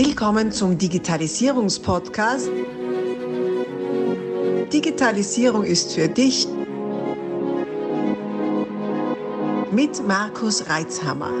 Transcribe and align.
Willkommen 0.00 0.52
zum 0.52 0.78
Digitalisierungspodcast. 0.78 2.48
Digitalisierung 4.72 5.64
ist 5.64 5.92
für 5.92 6.06
dich 6.06 6.46
mit 9.72 10.00
Markus 10.06 10.70
Reitzhammer. 10.70 11.32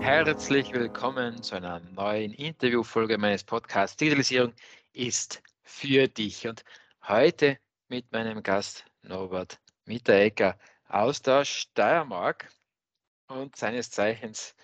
Herzlich 0.00 0.72
willkommen 0.72 1.42
zu 1.42 1.56
einer 1.56 1.80
neuen 1.94 2.32
Interviewfolge 2.32 3.18
meines 3.18 3.44
Podcasts 3.44 3.98
Digitalisierung 3.98 4.54
ist 4.94 5.42
für 5.62 6.08
dich. 6.08 6.48
Und 6.48 6.64
heute 7.06 7.58
mit 7.88 8.10
meinem 8.12 8.42
Gast 8.42 8.86
Norbert 9.02 9.60
Mitteregger 9.84 10.56
aus 10.88 11.20
der 11.20 11.44
Steiermark 11.44 12.48
und 13.34 13.56
seines 13.56 13.90
Zeichens 13.90 14.54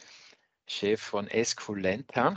Chef 0.67 1.01
von 1.01 1.27
Esculenta. 1.29 2.35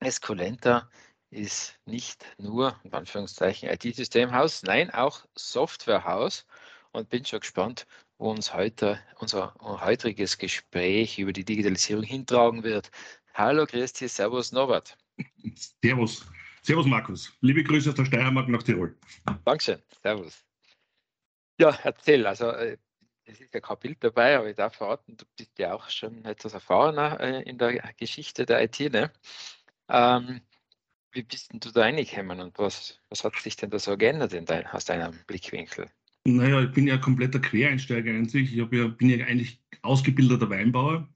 Esculenta 0.00 0.90
ist 1.30 1.78
nicht 1.86 2.24
nur, 2.38 2.78
in 2.84 2.92
Anführungszeichen, 2.92 3.68
IT-Systemhaus, 3.68 4.62
nein, 4.64 4.90
auch 4.90 5.24
Softwarehaus 5.36 6.46
und 6.92 7.08
bin 7.08 7.24
schon 7.24 7.40
gespannt, 7.40 7.86
wo 8.18 8.30
uns 8.30 8.54
heute 8.54 9.00
unser 9.18 9.54
heutiges 9.60 10.38
Gespräch 10.38 11.18
über 11.18 11.32
die 11.32 11.44
Digitalisierung 11.44 12.04
hintragen 12.04 12.62
wird. 12.62 12.90
Hallo 13.34 13.66
Christi, 13.66 14.08
Servus 14.08 14.52
Norbert. 14.52 14.96
Servus. 15.82 16.26
Servus 16.62 16.86
Markus. 16.86 17.32
Liebe 17.40 17.62
Grüße 17.62 17.90
aus 17.90 17.96
der 17.96 18.06
Steiermark 18.06 18.48
nach 18.48 18.62
Tirol. 18.62 18.96
Dankeschön. 19.44 19.82
Servus. 20.02 20.44
Ja, 21.58 21.78
erzähl. 21.82 22.26
Also 22.26 22.50
äh, 22.50 22.78
es 23.26 23.40
ist 23.40 23.54
ja 23.54 23.60
kein 23.60 23.78
Bild 23.78 23.98
dabei, 24.00 24.36
aber 24.38 24.50
ich 24.50 24.56
darf 24.56 24.76
verraten, 24.76 25.16
du 25.16 25.24
bist 25.36 25.58
ja 25.58 25.74
auch 25.74 25.88
schon 25.88 26.24
etwas 26.24 26.54
erfahrener 26.54 27.20
äh, 27.20 27.42
in 27.42 27.58
der 27.58 27.80
Geschichte 27.96 28.46
der 28.46 28.62
IT. 28.62 28.80
Ne? 28.92 29.10
Ähm, 29.88 30.40
wie 31.12 31.22
bist 31.22 31.52
denn 31.52 31.60
du 31.60 31.70
da 31.70 31.82
reingekommen 31.82 32.40
und 32.40 32.58
was, 32.58 33.00
was 33.08 33.24
hat 33.24 33.36
sich 33.36 33.56
denn 33.56 33.70
da 33.70 33.78
so 33.78 33.96
geändert 33.96 34.32
in 34.32 34.44
dein, 34.44 34.66
aus 34.66 34.84
deinem 34.84 35.14
Blickwinkel? 35.26 35.88
Naja, 36.26 36.62
ich 36.62 36.72
bin 36.72 36.86
ja 36.86 36.96
kompletter 36.96 37.38
Quereinsteiger 37.38 38.10
in 38.10 38.28
sich. 38.28 38.50
Ich 38.50 38.56
ja, 38.56 38.64
bin 38.64 39.10
ja 39.10 39.26
eigentlich 39.26 39.60
ausgebildeter 39.82 40.48
Weinbauer. 40.48 41.08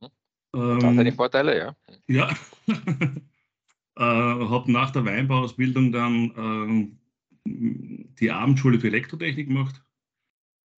Mhm. 0.00 0.08
Ähm, 0.54 0.74
hat 0.74 0.96
seine 0.96 1.12
Vorteile, 1.12 1.58
ja. 1.58 1.76
Ja. 2.06 2.30
äh, 2.68 4.00
habe 4.00 4.72
nach 4.72 4.90
der 4.90 5.04
Weinbauausbildung 5.04 5.92
dann 5.92 6.94
äh, 7.46 7.58
die 8.20 8.30
Abendschule 8.30 8.80
für 8.80 8.88
Elektrotechnik 8.88 9.48
gemacht 9.48 9.80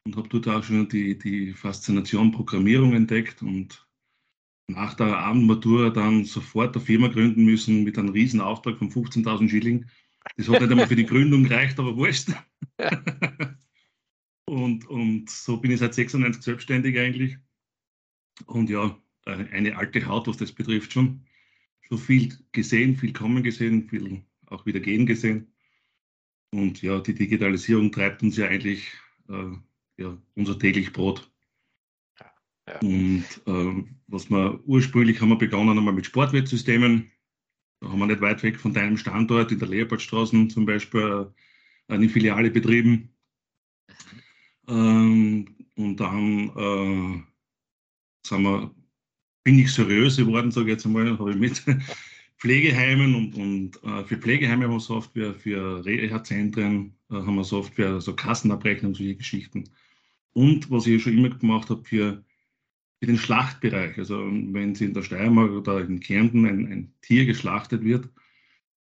und 0.04 0.16
habe 0.16 0.28
dort 0.28 0.48
auch 0.48 0.64
schon 0.64 0.88
die, 0.88 1.18
die 1.18 1.52
Faszination 1.52 2.32
Programmierung 2.32 2.94
entdeckt 2.94 3.42
und 3.42 3.86
nach 4.68 4.94
der 4.94 5.18
Abendmatura 5.18 5.90
dann 5.90 6.24
sofort 6.24 6.76
eine 6.76 6.84
Firma 6.84 7.08
gründen 7.08 7.44
müssen 7.44 7.84
mit 7.84 7.98
einem 7.98 8.10
riesen 8.10 8.40
Auftrag 8.40 8.78
von 8.78 8.90
15.000 8.90 9.48
Schilling. 9.48 9.86
Das 10.36 10.48
hat 10.48 10.60
nicht 10.60 10.70
einmal 10.70 10.86
für 10.86 10.96
die 10.96 11.06
Gründung 11.06 11.44
gereicht, 11.44 11.78
aber 11.78 11.96
wurscht. 11.96 12.28
und, 14.44 14.86
und 14.86 15.28
so 15.28 15.56
bin 15.56 15.72
ich 15.72 15.80
seit 15.80 15.94
96 15.94 16.42
selbstständig 16.42 16.98
eigentlich. 16.98 17.36
Und 18.46 18.70
ja, 18.70 18.96
eine 19.24 19.76
alte 19.76 20.06
Haut, 20.06 20.28
was 20.28 20.36
das 20.36 20.52
betrifft, 20.52 20.92
schon. 20.92 21.26
Schon 21.82 21.98
viel 21.98 22.38
gesehen, 22.52 22.96
viel 22.96 23.12
kommen 23.12 23.42
gesehen, 23.42 23.88
viel 23.88 24.22
auch 24.46 24.66
wieder 24.66 24.80
gehen 24.80 25.06
gesehen. 25.06 25.52
Und 26.52 26.82
ja, 26.82 27.00
die 27.00 27.14
Digitalisierung 27.14 27.90
treibt 27.92 28.22
uns 28.22 28.36
ja 28.36 28.46
eigentlich 28.46 28.92
äh, 29.28 29.56
ja, 30.00 30.16
unser 30.34 30.58
täglich 30.58 30.92
Brot. 30.92 31.30
Ja. 32.66 32.78
Und 32.80 33.24
äh, 33.46 33.84
was 34.06 34.30
wir 34.30 34.60
ursprünglich 34.66 35.20
haben 35.20 35.28
wir 35.28 35.38
begonnen 35.38 35.78
einmal 35.78 35.94
mit 35.94 36.06
Sportwettsystemen. 36.06 37.10
Da 37.80 37.88
haben 37.88 37.98
wir 37.98 38.06
nicht 38.06 38.20
weit 38.20 38.42
weg 38.42 38.58
von 38.58 38.74
deinem 38.74 38.96
Standort 38.96 39.52
in 39.52 39.58
der 39.58 39.68
Leopoldstraße 39.68 40.48
zum 40.48 40.66
Beispiel 40.66 41.30
äh, 41.88 41.92
eine 41.94 42.08
Filiale 42.08 42.50
betrieben. 42.50 43.14
Ähm, 44.68 45.46
und 45.76 45.96
dann 45.96 46.50
äh, 46.56 47.22
sind 48.26 48.42
wir, 48.42 48.74
bin 49.44 49.58
ich 49.58 49.72
seriös 49.72 50.16
geworden, 50.16 50.50
sage 50.50 50.66
ich 50.66 50.72
jetzt 50.72 50.86
einmal, 50.86 51.18
habe 51.18 51.32
ich 51.32 51.38
mit 51.38 51.62
Pflegeheimen 52.38 53.14
und, 53.14 53.34
und 53.34 53.82
äh, 53.84 54.04
für 54.04 54.16
Pflegeheime 54.16 54.64
haben 54.64 54.72
wir 54.72 54.80
Software, 54.80 55.34
für 55.34 55.84
Reha-Zentren 55.84 56.94
äh, 57.10 57.14
haben 57.14 57.34
wir 57.34 57.44
Software, 57.44 58.00
so 58.00 58.14
Kassenabrechnung, 58.14 58.94
solche 58.94 59.16
Geschichten. 59.16 59.64
Und 60.32 60.70
was 60.70 60.86
ich 60.86 61.02
schon 61.02 61.18
immer 61.18 61.30
gemacht 61.30 61.70
habe 61.70 61.84
für, 61.84 62.24
für 63.00 63.06
den 63.06 63.18
Schlachtbereich. 63.18 63.98
Also 63.98 64.18
wenn 64.18 64.74
sie 64.74 64.86
in 64.86 64.94
der 64.94 65.02
Steiermark 65.02 65.50
oder 65.50 65.80
in 65.80 66.00
Kärnten 66.00 66.46
ein, 66.46 66.66
ein 66.70 66.92
Tier 67.02 67.26
geschlachtet 67.26 67.84
wird 67.84 68.08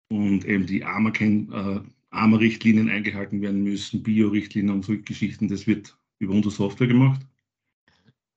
und 0.09 0.45
eben 0.45 0.65
die 0.65 0.83
AMA-Richtlinien 0.83 2.89
äh, 2.89 2.91
eingehalten 2.91 3.41
werden 3.41 3.63
müssen, 3.63 4.03
Bio-Richtlinien 4.03 4.75
und 4.75 4.85
solche 4.85 5.03
Geschichten, 5.03 5.47
das 5.47 5.65
wird 5.65 5.97
über 6.19 6.33
unsere 6.33 6.53
Software 6.53 6.87
gemacht 6.87 7.21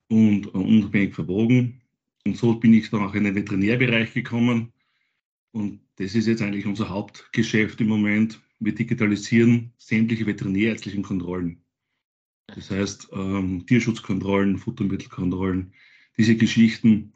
und 0.09 0.47
äh, 0.47 0.51
unabhängig 0.51 1.15
verbogen. 1.15 1.81
Und 2.27 2.37
so 2.37 2.55
bin 2.55 2.73
ich 2.73 2.91
dann 2.91 3.03
auch 3.03 3.15
in 3.15 3.25
den 3.25 3.35
Veterinärbereich 3.35 4.15
gekommen. 4.15 4.73
Und 5.53 5.81
das 5.97 6.15
ist 6.15 6.27
jetzt 6.27 6.43
eigentlich 6.43 6.67
unser 6.67 6.89
Hauptgeschäft 6.89 7.81
im 7.81 7.89
Moment. 7.89 8.41
Wir 8.61 8.75
digitalisieren 8.75 9.73
sämtliche 9.77 10.27
veterinärärztlichen 10.27 11.03
Kontrollen. 11.03 11.64
Das 12.47 12.71
heißt, 12.71 13.09
ähm, 13.13 13.65
Tierschutzkontrollen, 13.67 14.59
Futtermittelkontrollen, 14.59 15.73
diese 16.17 16.37
Geschichten 16.37 17.13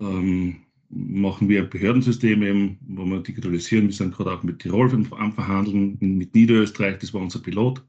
ähm, 0.00 0.62
machen 0.88 1.48
wir 1.48 1.64
Behördensystem 1.64 2.42
eben, 2.42 2.78
wo 2.86 3.04
wir 3.04 3.20
digitalisieren. 3.20 3.86
Wir 3.86 3.94
sind 3.94 4.14
gerade 4.14 4.32
auch 4.32 4.42
mit 4.42 4.60
Tirol 4.60 4.92
am 5.12 5.32
Verhandeln, 5.32 5.96
mit 6.00 6.34
Niederösterreich, 6.34 6.98
das 6.98 7.14
war 7.14 7.22
unser 7.22 7.40
Pilot. 7.40 7.82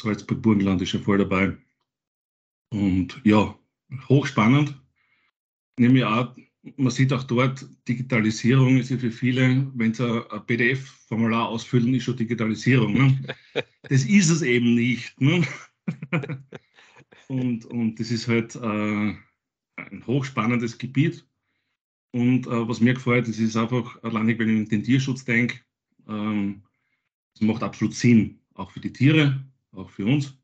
Salzburg-Burgenland 0.00 0.82
ist 0.82 0.92
ja 0.92 1.00
voll 1.00 1.18
dabei. 1.18 1.56
Und 2.70 3.20
ja, 3.24 3.58
hochspannend. 4.08 4.74
Nämlich 5.78 6.04
auch, 6.04 6.34
man 6.76 6.90
sieht 6.90 7.12
auch 7.12 7.24
dort, 7.24 7.66
Digitalisierung 7.88 8.78
ist 8.78 8.90
ja 8.90 8.98
für 8.98 9.10
viele, 9.10 9.70
wenn 9.74 9.94
sie 9.94 10.30
ein 10.30 10.46
PDF-Formular 10.46 11.48
ausfüllen, 11.48 11.94
ist 11.94 12.04
schon 12.04 12.16
Digitalisierung. 12.16 12.92
Ne? 12.92 13.34
Das 13.88 14.04
ist 14.04 14.30
es 14.30 14.42
eben 14.42 14.74
nicht. 14.74 15.20
Ne? 15.20 15.46
und, 17.28 17.64
und 17.66 18.00
das 18.00 18.10
ist 18.10 18.28
halt 18.28 18.54
äh, 18.56 19.14
ein 19.76 20.06
hochspannendes 20.06 20.78
Gebiet. 20.78 21.26
Und 22.12 22.46
äh, 22.46 22.68
was 22.68 22.80
mir 22.80 22.94
gefällt, 22.94 23.28
das 23.28 23.38
ist 23.38 23.56
einfach, 23.56 24.02
allein 24.02 24.26
wenn 24.38 24.48
ich 24.48 24.58
an 24.58 24.68
den 24.68 24.84
Tierschutz 24.84 25.24
denke, 25.24 25.60
ähm, 26.08 26.62
das 27.34 27.46
macht 27.46 27.62
absolut 27.62 27.94
Sinn, 27.94 28.40
auch 28.54 28.70
für 28.70 28.80
die 28.80 28.92
Tiere, 28.92 29.44
auch 29.72 29.90
für 29.90 30.06
uns. 30.06 30.38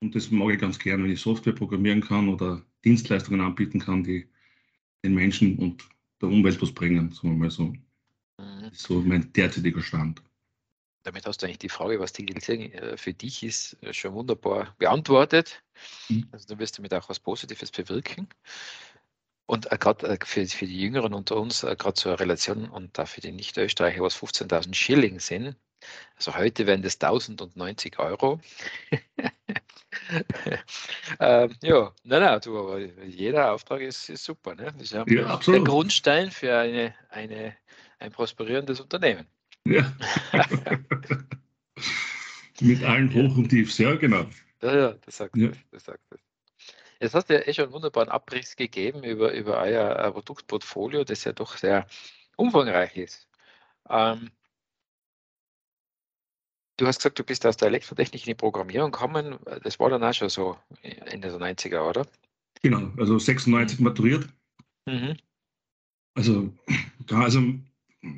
Und 0.00 0.14
das 0.14 0.30
mag 0.30 0.52
ich 0.52 0.60
ganz 0.60 0.78
gern, 0.78 1.02
wenn 1.02 1.10
ich 1.10 1.20
Software 1.20 1.54
programmieren 1.54 2.00
kann 2.00 2.28
oder 2.28 2.64
Dienstleistungen 2.84 3.40
anbieten 3.40 3.80
kann, 3.80 4.04
die 4.04 4.28
den 5.02 5.14
Menschen 5.14 5.58
und 5.58 5.88
der 6.20 6.28
Umwelt 6.28 6.60
was 6.60 6.72
bringen, 6.72 7.10
sagen 7.12 7.30
wir 7.30 7.38
mal 7.38 7.50
so. 7.50 7.68
Mhm. 7.68 7.78
Das 8.36 8.72
ist 8.72 8.82
so 8.82 9.00
mein 9.00 9.32
derzeitiger 9.32 9.82
Stand 9.82 10.22
damit 11.08 11.26
hast 11.26 11.42
du 11.42 11.46
eigentlich 11.46 11.58
die 11.58 11.68
Frage, 11.68 11.98
was 12.00 12.12
Digitalisierung 12.12 12.72
äh, 12.72 12.96
für 12.96 13.14
dich 13.14 13.42
ist, 13.42 13.82
äh, 13.82 13.92
schon 13.92 14.12
wunderbar 14.12 14.74
beantwortet. 14.78 15.62
Mhm. 16.08 16.28
Also 16.32 16.46
du 16.48 16.58
wirst 16.58 16.78
damit 16.78 16.92
auch 16.92 17.08
was 17.08 17.18
Positives 17.18 17.70
bewirken. 17.70 18.28
Und 19.46 19.72
äh, 19.72 19.78
gerade 19.78 20.18
für, 20.24 20.46
für, 20.46 20.66
die 20.66 20.78
Jüngeren 20.78 21.14
unter 21.14 21.36
uns, 21.36 21.62
gerade 21.62 21.94
zur 21.94 22.20
Relation 22.20 22.68
und 22.68 22.98
da 22.98 23.06
für 23.06 23.22
die 23.22 23.32
Nicht-Österreicher, 23.32 24.02
was 24.02 24.16
15.000 24.16 24.74
Schilling 24.74 25.18
sind. 25.18 25.56
Also 26.16 26.36
heute 26.36 26.66
wären 26.66 26.82
das 26.82 27.00
1090 27.00 27.98
Euro. 27.98 28.40
ähm, 31.20 31.56
ja, 31.62 31.92
nein, 32.02 32.20
nein, 32.20 32.40
du, 32.42 32.58
aber 32.58 32.80
jeder 33.04 33.52
Auftrag 33.52 33.80
ist, 33.80 34.10
ist 34.10 34.24
super. 34.24 34.54
Ne? 34.54 34.72
Das 34.72 34.82
ist 34.82 34.92
ja, 34.92 35.04
ja 35.06 35.36
der 35.38 35.60
Grundstein 35.60 36.30
für 36.30 36.58
eine, 36.58 36.94
eine, 37.08 37.56
ein 37.98 38.12
prosperierendes 38.12 38.80
Unternehmen. 38.80 39.26
Ja. 39.68 39.92
Mit 42.60 42.82
allen 42.82 43.12
Hoch 43.12 43.36
und 43.36 43.50
Tiefs, 43.50 43.78
ja, 43.78 43.94
genau. 43.96 44.26
Ja, 44.62 44.76
ja, 44.76 44.92
das 45.04 45.18
sagt 45.18 45.36
ja. 45.36 45.48
das. 45.48 45.58
das 45.70 45.84
sagt 45.84 46.02
das. 46.10 46.20
Jetzt 47.00 47.14
hast 47.14 47.30
du 47.30 47.34
ja 47.34 47.46
eh 47.46 47.52
schon 47.52 47.66
einen 47.66 47.74
wunderbaren 47.74 48.08
Abriss 48.08 48.56
gegeben 48.56 49.04
über, 49.04 49.32
über 49.32 49.60
euer 49.60 50.10
Produktportfolio, 50.10 51.04
das 51.04 51.22
ja 51.24 51.32
doch 51.32 51.56
sehr 51.56 51.86
umfangreich 52.36 52.96
ist. 52.96 53.28
Ähm, 53.88 54.30
du 56.78 56.86
hast 56.86 56.98
gesagt, 56.98 57.18
du 57.18 57.24
bist 57.24 57.46
aus 57.46 57.56
der 57.58 57.68
Elektrotechnik 57.68 58.22
in 58.22 58.30
die 58.30 58.34
Programmierung 58.34 58.90
gekommen. 58.90 59.38
Das 59.62 59.78
war 59.78 59.90
dann 59.90 60.02
auch 60.02 60.14
schon 60.14 60.30
so 60.30 60.56
Ende 60.82 61.28
der 61.28 61.38
90er, 61.38 61.88
oder? 61.88 62.06
Genau, 62.62 62.90
also 62.96 63.18
96 63.18 63.78
mhm. 63.78 63.84
maturiert. 63.84 64.28
Mhm. 64.86 65.16
Also, 66.14 66.52
also 67.10 67.42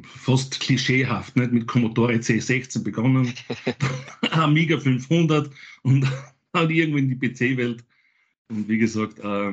fast 0.05 0.61
klischeehaft, 0.61 1.37
nicht? 1.37 1.53
mit 1.53 1.67
Commodore 1.67 2.15
C16 2.15 2.83
begonnen, 2.83 3.33
Amiga 4.31 4.79
500 4.79 5.51
und 5.83 6.07
dann 6.53 6.71
irgendwie 6.71 6.99
in 7.01 7.09
die 7.09 7.29
PC-Welt. 7.29 7.85
Und 8.49 8.69
wie 8.69 8.79
gesagt, 8.79 9.21
äh, 9.21 9.53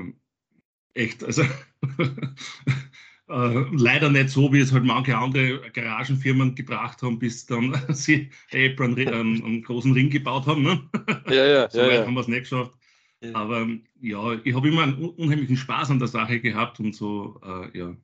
echt, 0.93 1.23
also 1.23 1.43
äh, 3.29 3.65
leider 3.71 4.09
nicht 4.09 4.29
so, 4.29 4.51
wie 4.51 4.59
es 4.59 4.73
halt 4.73 4.83
manche 4.83 5.17
andere 5.17 5.69
Garagenfirmen 5.71 6.55
gebracht 6.55 7.01
haben, 7.01 7.19
bis 7.19 7.45
dann 7.45 7.79
sie 7.89 8.29
Apple 8.51 8.85
einen, 8.85 9.07
einen, 9.07 9.43
einen, 9.43 9.61
großen 9.61 9.93
Ring 9.93 10.09
gebaut 10.09 10.47
haben. 10.47 10.63
Ne? 10.63 10.89
Ja, 11.29 11.45
ja, 11.45 11.69
so 11.69 11.79
weit 11.79 11.99
ja, 11.99 12.05
haben 12.05 12.15
wir 12.15 12.21
es 12.21 12.27
nicht 12.27 12.41
geschafft. 12.41 12.73
Ja. 13.21 13.33
Aber 13.33 13.67
ja, 14.01 14.33
ich 14.43 14.55
habe 14.55 14.67
immer 14.67 14.83
einen 14.83 14.95
unheimlichen 14.95 15.57
Spaß 15.57 15.91
an 15.91 15.99
der 15.99 16.07
Sache 16.07 16.39
gehabt 16.39 16.79
und 16.79 16.93
so, 16.93 17.39
äh, 17.43 17.77
ja. 17.77 17.95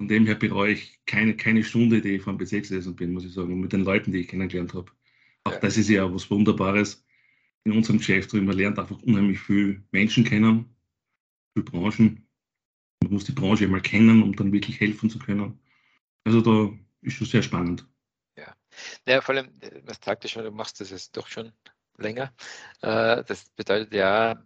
Von 0.00 0.08
dem 0.08 0.24
her 0.24 0.34
bereue 0.34 0.72
ich 0.72 0.98
keine, 1.04 1.36
keine 1.36 1.62
Stunde, 1.62 2.00
die 2.00 2.16
ich 2.16 2.22
vom 2.22 2.38
gesessen 2.38 2.96
bin, 2.96 3.12
muss 3.12 3.26
ich 3.26 3.34
sagen, 3.34 3.52
und 3.52 3.60
mit 3.60 3.74
den 3.74 3.84
Leuten, 3.84 4.12
die 4.12 4.20
ich 4.20 4.28
kennengelernt 4.28 4.72
habe. 4.72 4.90
Auch 5.44 5.52
ja. 5.52 5.58
das 5.58 5.76
ist 5.76 5.90
ja 5.90 6.10
was 6.10 6.30
Wunderbares 6.30 7.04
in 7.64 7.72
unserem 7.72 7.98
Geschäft. 7.98 8.32
Man 8.32 8.56
lernt 8.56 8.78
einfach 8.78 8.98
unheimlich 9.02 9.40
viel 9.40 9.84
Menschen 9.90 10.24
kennen, 10.24 10.74
viele 11.52 11.64
Branchen. 11.66 12.26
Man 13.02 13.12
muss 13.12 13.24
die 13.24 13.32
Branche 13.32 13.68
mal 13.68 13.82
kennen, 13.82 14.22
um 14.22 14.34
dann 14.34 14.54
wirklich 14.54 14.80
helfen 14.80 15.10
zu 15.10 15.18
können. 15.18 15.60
Also 16.24 16.40
da 16.40 16.74
ist 17.02 17.16
schon 17.16 17.26
sehr 17.26 17.42
spannend. 17.42 17.86
Ja, 18.38 18.56
ja 19.06 19.20
vor 19.20 19.34
allem, 19.34 19.50
was 19.82 20.00
sagt 20.02 20.24
ja 20.24 20.30
schon, 20.30 20.44
du 20.44 20.50
machst 20.50 20.80
das 20.80 20.92
jetzt 20.92 21.14
doch 21.14 21.26
schon 21.26 21.52
länger. 21.98 22.32
Äh, 22.80 23.22
das 23.24 23.50
bedeutet 23.50 23.92
ja, 23.92 24.42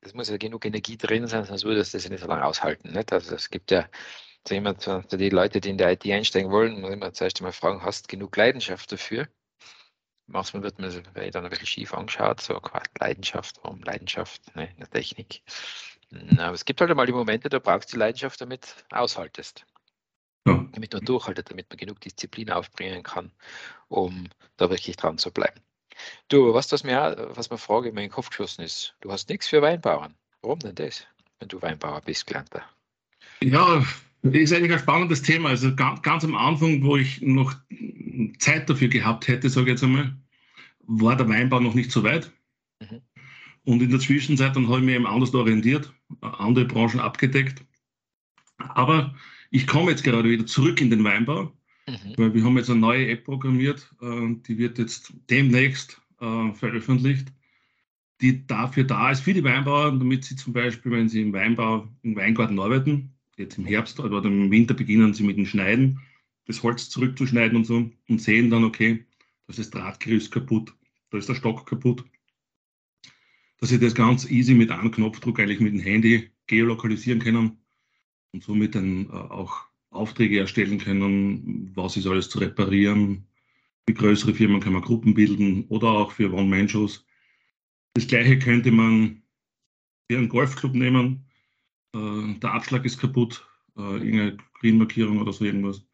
es 0.00 0.14
muss 0.14 0.30
ja 0.30 0.38
genug 0.38 0.64
Energie 0.64 0.96
drin 0.96 1.26
sein, 1.26 1.44
sonst 1.44 1.64
würde 1.64 1.80
das 1.80 1.90
das 1.90 2.04
ja 2.04 2.08
nicht 2.08 2.22
so 2.22 2.28
lange 2.28 2.46
aushalten. 2.46 2.92
Nicht? 2.92 3.12
Also 3.12 3.34
es 3.34 3.50
gibt 3.50 3.70
ja 3.70 3.86
so 4.46 4.54
jemand, 4.54 4.86
die 5.12 5.28
Leute, 5.28 5.60
die 5.60 5.70
in 5.70 5.78
der 5.78 5.92
IT 5.92 6.06
einsteigen 6.06 6.50
wollen, 6.50 6.80
muss 6.80 6.90
immer 6.90 7.12
zuerst 7.12 7.40
einmal 7.40 7.52
fragen, 7.52 7.82
hast 7.82 8.06
du 8.06 8.16
genug 8.16 8.36
Leidenschaft 8.36 8.90
dafür? 8.90 9.28
Manchmal 10.26 10.62
wird 10.62 10.78
man 10.78 10.90
dann 10.92 11.44
ein 11.44 11.50
bisschen 11.50 11.66
schief 11.66 11.92
angeschaut, 11.92 12.40
so 12.40 12.60
Leidenschaft, 12.98 13.58
warum 13.62 13.82
Leidenschaft 13.82 14.54
ne, 14.54 14.70
in 14.70 14.78
der 14.78 14.90
Technik. 14.90 15.42
Aber 16.38 16.54
es 16.54 16.64
gibt 16.64 16.80
halt 16.80 16.90
einmal 16.90 17.06
die 17.06 17.12
Momente, 17.12 17.48
da 17.48 17.58
brauchst 17.58 17.92
du 17.92 17.96
die 17.96 18.00
Leidenschaft, 18.00 18.40
damit 18.40 18.74
aushaltest. 18.90 19.66
Ja. 20.46 20.64
Damit 20.72 20.92
man 20.92 21.04
durchhaltet, 21.04 21.50
damit 21.50 21.68
man 21.68 21.76
genug 21.76 22.00
Disziplin 22.00 22.50
aufbringen 22.50 23.02
kann, 23.02 23.30
um 23.88 24.28
da 24.56 24.70
wirklich 24.70 24.96
dran 24.96 25.18
zu 25.18 25.30
bleiben. 25.30 25.60
Du, 26.28 26.54
was 26.54 26.68
das 26.68 26.82
mir, 26.82 27.28
was 27.30 27.50
mir 27.50 27.58
Frage 27.58 27.90
in 27.90 27.94
meinen 27.94 28.10
Kopf 28.10 28.30
geschossen 28.30 28.62
ist, 28.62 28.94
du 29.00 29.12
hast 29.12 29.28
nichts 29.28 29.48
für 29.48 29.60
Weinbauern. 29.60 30.14
Warum 30.40 30.60
denn 30.60 30.74
das, 30.74 31.06
wenn 31.38 31.48
du 31.48 31.60
Weinbauer 31.60 32.00
bist, 32.00 32.26
Gelernter? 32.26 32.64
Ja, 33.42 33.84
ist 34.22 34.52
eigentlich 34.52 34.72
ein 34.72 34.78
spannendes 34.78 35.22
Thema. 35.22 35.50
Also 35.50 35.74
ganz, 35.74 36.02
ganz 36.02 36.24
am 36.24 36.34
Anfang, 36.34 36.82
wo 36.82 36.96
ich 36.96 37.20
noch 37.22 37.54
Zeit 38.38 38.68
dafür 38.68 38.88
gehabt 38.88 39.28
hätte, 39.28 39.48
sage 39.48 39.66
ich 39.66 39.70
jetzt 39.72 39.84
einmal, 39.84 40.16
war 40.80 41.16
der 41.16 41.28
Weinbau 41.28 41.60
noch 41.60 41.74
nicht 41.74 41.90
so 41.90 42.02
weit. 42.02 42.30
Mhm. 42.80 43.00
Und 43.64 43.82
in 43.82 43.90
der 43.90 44.00
Zwischenzeit 44.00 44.56
dann 44.56 44.68
habe 44.68 44.78
ich 44.78 44.84
mich 44.84 44.94
eben 44.94 45.06
anders 45.06 45.34
orientiert, 45.34 45.92
andere 46.20 46.64
Branchen 46.64 47.00
abgedeckt. 47.00 47.64
Aber 48.58 49.14
ich 49.50 49.66
komme 49.66 49.90
jetzt 49.90 50.04
gerade 50.04 50.28
wieder 50.28 50.46
zurück 50.46 50.80
in 50.80 50.90
den 50.90 51.04
Weinbau 51.04 51.52
Mhm. 51.90 52.14
Weil 52.16 52.34
wir 52.34 52.44
haben 52.44 52.56
jetzt 52.56 52.70
eine 52.70 52.80
neue 52.80 53.08
App 53.08 53.24
programmiert, 53.24 53.90
äh, 54.00 54.34
die 54.46 54.58
wird 54.58 54.78
jetzt 54.78 55.12
demnächst 55.28 56.00
äh, 56.20 56.52
veröffentlicht, 56.52 57.32
die 58.20 58.46
dafür 58.46 58.84
da 58.84 59.10
ist 59.10 59.20
für 59.20 59.34
die 59.34 59.44
Weinbauer, 59.44 59.92
damit 59.92 60.24
sie 60.24 60.36
zum 60.36 60.52
Beispiel, 60.52 60.92
wenn 60.92 61.08
sie 61.08 61.22
im 61.22 61.32
Weinbau, 61.32 61.88
im 62.02 62.16
Weingarten 62.16 62.60
arbeiten, 62.60 63.14
jetzt 63.40 63.58
im 63.58 63.64
Herbst 63.64 63.98
oder 63.98 64.24
im 64.24 64.50
Winter 64.50 64.74
beginnen 64.74 65.14
sie 65.14 65.24
mit 65.24 65.36
dem 65.36 65.46
Schneiden, 65.46 66.00
das 66.46 66.62
Holz 66.62 66.88
zurückzuschneiden 66.90 67.56
und 67.56 67.64
so 67.64 67.90
und 68.08 68.20
sehen 68.20 68.50
dann, 68.50 68.64
okay, 68.64 69.04
da 69.46 69.50
ist 69.50 69.58
das 69.58 69.70
Drahtgerüst 69.70 70.30
kaputt, 70.30 70.72
da 71.10 71.18
ist 71.18 71.28
der 71.28 71.34
Stock 71.34 71.66
kaputt. 71.66 72.04
Dass 73.58 73.70
sie 73.70 73.78
das 73.78 73.94
ganz 73.94 74.30
easy 74.30 74.54
mit 74.54 74.70
einem 74.70 74.90
Knopfdruck 74.90 75.38
eigentlich 75.40 75.60
mit 75.60 75.72
dem 75.72 75.80
Handy 75.80 76.30
geolokalisieren 76.46 77.20
können 77.20 77.58
und 78.32 78.42
somit 78.42 78.74
dann 78.74 79.06
äh, 79.06 79.12
auch 79.12 79.70
Aufträge 79.90 80.38
erstellen 80.38 80.78
können, 80.78 81.72
was 81.74 81.96
ist 81.96 82.06
alles 82.06 82.28
zu 82.28 82.38
reparieren. 82.38 83.26
Für 83.86 83.94
größere 83.94 84.34
Firmen 84.34 84.60
kann 84.60 84.72
man 84.72 84.82
Gruppen 84.82 85.14
bilden 85.14 85.64
oder 85.68 85.88
auch 85.88 86.12
für 86.12 86.32
One-Man-Shows. 86.32 87.04
Das 87.94 88.06
gleiche 88.06 88.38
könnte 88.38 88.70
man 88.70 89.22
für 90.08 90.18
einen 90.18 90.28
Golfclub 90.28 90.74
nehmen. 90.74 91.29
Äh, 91.94 92.34
der 92.40 92.52
Abschlag 92.52 92.84
ist 92.84 92.98
kaputt, 92.98 93.46
äh, 93.76 93.80
irgendeine 93.80 94.36
Green-Markierung 94.60 95.20
oder 95.20 95.32
so 95.32 95.44
irgendwas. 95.44 95.84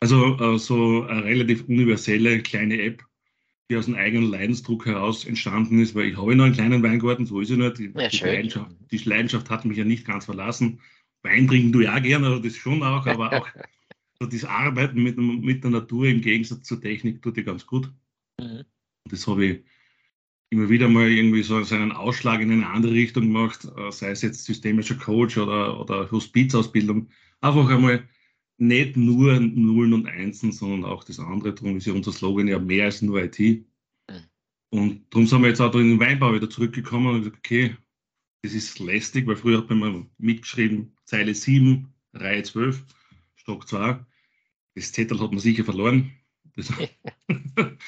Also 0.00 0.38
äh, 0.38 0.58
so 0.58 1.04
eine 1.04 1.24
relativ 1.24 1.68
universelle 1.68 2.42
kleine 2.42 2.80
App, 2.82 3.04
die 3.68 3.76
aus 3.76 3.86
einem 3.86 3.96
eigenen 3.96 4.30
Leidensdruck 4.30 4.86
heraus 4.86 5.24
entstanden 5.24 5.80
ist, 5.80 5.94
weil 5.94 6.06
ich 6.06 6.16
habe 6.16 6.30
ja 6.30 6.36
noch 6.36 6.44
einen 6.44 6.54
kleinen 6.54 6.82
Weingarten, 6.82 7.26
so 7.26 7.40
ist 7.40 7.50
es 7.50 7.56
nicht. 7.56 7.78
Die, 7.78 7.92
ja, 7.94 8.08
die, 8.08 8.18
Leidenschaft, 8.18 8.70
die 8.90 8.96
Leidenschaft 8.98 9.50
hat 9.50 9.64
mich 9.64 9.78
ja 9.78 9.84
nicht 9.84 10.06
ganz 10.06 10.24
verlassen. 10.24 10.80
Wein 11.22 11.46
trinken 11.46 11.72
du 11.72 11.80
ja 11.80 11.98
gerne, 11.98 12.28
also 12.28 12.42
das 12.42 12.56
schon 12.56 12.82
auch, 12.82 13.06
aber 13.06 13.32
auch 13.32 13.48
so 14.18 14.26
das 14.26 14.44
Arbeiten 14.44 15.02
mit, 15.02 15.18
mit 15.18 15.62
der 15.62 15.70
Natur 15.70 16.06
im 16.06 16.22
Gegensatz 16.22 16.66
zur 16.66 16.80
Technik 16.80 17.22
tut 17.22 17.36
dir 17.36 17.44
ganz 17.44 17.66
gut. 17.66 17.90
Mhm. 18.40 18.64
Das 19.04 19.26
habe 19.26 19.44
ich 19.44 19.64
immer 20.50 20.68
wieder 20.68 20.88
mal 20.88 21.08
irgendwie 21.08 21.42
so 21.42 21.56
einen 21.56 21.92
Ausschlag 21.92 22.40
in 22.40 22.50
eine 22.50 22.68
andere 22.68 22.92
Richtung 22.92 23.24
gemacht, 23.24 23.66
äh, 23.76 23.90
sei 23.92 24.10
es 24.10 24.22
jetzt 24.22 24.44
systemischer 24.44 24.96
Coach 24.96 25.38
oder, 25.38 25.80
oder 25.80 26.10
Hospizausbildung. 26.10 27.08
Einfach 27.40 27.70
einmal 27.70 28.08
nicht 28.58 28.96
nur 28.96 29.38
Nullen 29.40 29.94
und 29.94 30.06
Einsen, 30.06 30.52
sondern 30.52 30.84
auch 30.84 31.04
das 31.04 31.20
andere. 31.20 31.54
Darum 31.54 31.76
ist 31.76 31.86
ja 31.86 31.92
unser 31.92 32.12
Slogan 32.12 32.48
ja 32.48 32.58
mehr 32.58 32.86
als 32.86 33.00
nur 33.00 33.22
IT. 33.22 33.38
Mhm. 33.38 33.64
Und 34.70 35.06
darum 35.10 35.26
sind 35.26 35.40
wir 35.40 35.48
jetzt 35.48 35.60
auch 35.60 35.74
in 35.74 35.90
den 35.90 36.00
Weinbau 36.00 36.34
wieder 36.34 36.50
zurückgekommen 36.50 37.14
und 37.14 37.18
gesagt, 37.20 37.38
okay, 37.38 37.76
das 38.42 38.52
ist 38.52 38.80
lästig, 38.80 39.26
weil 39.26 39.36
früher 39.36 39.58
hat 39.58 39.70
man 39.70 39.78
mal 39.78 40.06
mitgeschrieben, 40.18 40.96
Zeile 41.04 41.34
7, 41.34 41.86
Reihe 42.12 42.42
12, 42.42 42.84
Stock 43.36 43.68
2. 43.68 44.04
Das 44.74 44.92
Zettel 44.92 45.20
hat 45.20 45.30
man 45.30 45.40
sicher 45.40 45.64
verloren. 45.64 46.10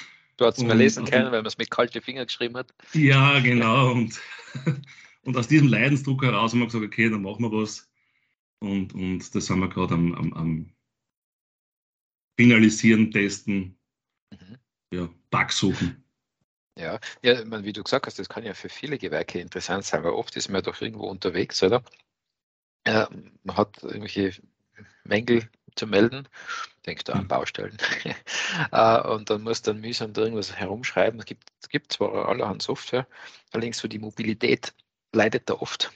Du 0.42 0.48
hast 0.48 0.58
es 0.58 0.64
mal 0.64 0.76
lesen 0.76 1.04
können, 1.04 1.26
weil 1.26 1.42
man 1.42 1.46
es 1.46 1.56
mit 1.56 1.70
kalten 1.70 2.02
Fingern 2.02 2.26
geschrieben 2.26 2.56
hat. 2.56 2.74
Ja, 2.94 3.38
genau. 3.38 3.92
Und, 3.92 4.20
und 5.22 5.36
aus 5.36 5.46
diesem 5.46 5.68
Leidensdruck 5.68 6.24
heraus 6.24 6.50
haben 6.50 6.58
wir 6.58 6.66
gesagt, 6.66 6.84
okay, 6.84 7.08
dann 7.08 7.22
machen 7.22 7.42
wir 7.44 7.52
was. 7.52 7.88
Und, 8.58 8.92
und 8.92 9.32
das 9.36 9.48
haben 9.48 9.60
wir 9.60 9.68
gerade 9.68 9.94
am, 9.94 10.12
am, 10.16 10.32
am, 10.32 10.72
Finalisieren, 12.36 13.12
Testen, 13.12 13.78
mhm. 14.32 14.58
ja, 14.92 15.08
Bug 15.30 15.52
suchen. 15.52 16.02
Ja, 16.76 16.98
ja 17.22 17.44
man, 17.44 17.64
wie 17.64 17.72
du 17.72 17.84
gesagt 17.84 18.06
hast, 18.06 18.18
das 18.18 18.28
kann 18.28 18.42
ja 18.42 18.54
für 18.54 18.68
viele 18.68 18.98
Gewerke 18.98 19.38
interessant 19.38 19.84
sein, 19.84 20.02
weil 20.02 20.10
oft 20.10 20.34
ist 20.34 20.48
man 20.48 20.56
ja 20.56 20.62
doch 20.62 20.80
irgendwo 20.80 21.06
unterwegs, 21.06 21.62
oder? 21.62 21.84
Äh, 22.82 23.06
man 23.44 23.56
hat 23.56 23.80
irgendwelche 23.84 24.32
Mängel 25.04 25.48
zu 25.76 25.86
melden, 25.86 26.28
denkst 26.86 27.04
du 27.04 27.12
an 27.12 27.20
hm. 27.20 27.28
Baustellen. 27.28 27.76
äh, 28.72 29.00
und 29.08 29.30
dann 29.30 29.42
muss 29.42 29.62
dann 29.62 29.80
mühsam 29.80 30.12
da 30.12 30.22
irgendwas 30.22 30.54
herumschreiben. 30.54 31.20
Es 31.20 31.26
gibt, 31.26 31.44
es 31.60 31.68
gibt 31.68 31.92
zwar 31.92 32.28
allerhand 32.28 32.62
Software, 32.62 33.06
allerdings 33.52 33.78
so 33.78 33.88
die 33.88 33.98
Mobilität 33.98 34.74
leidet 35.12 35.48
da 35.48 35.54
oft. 35.54 35.92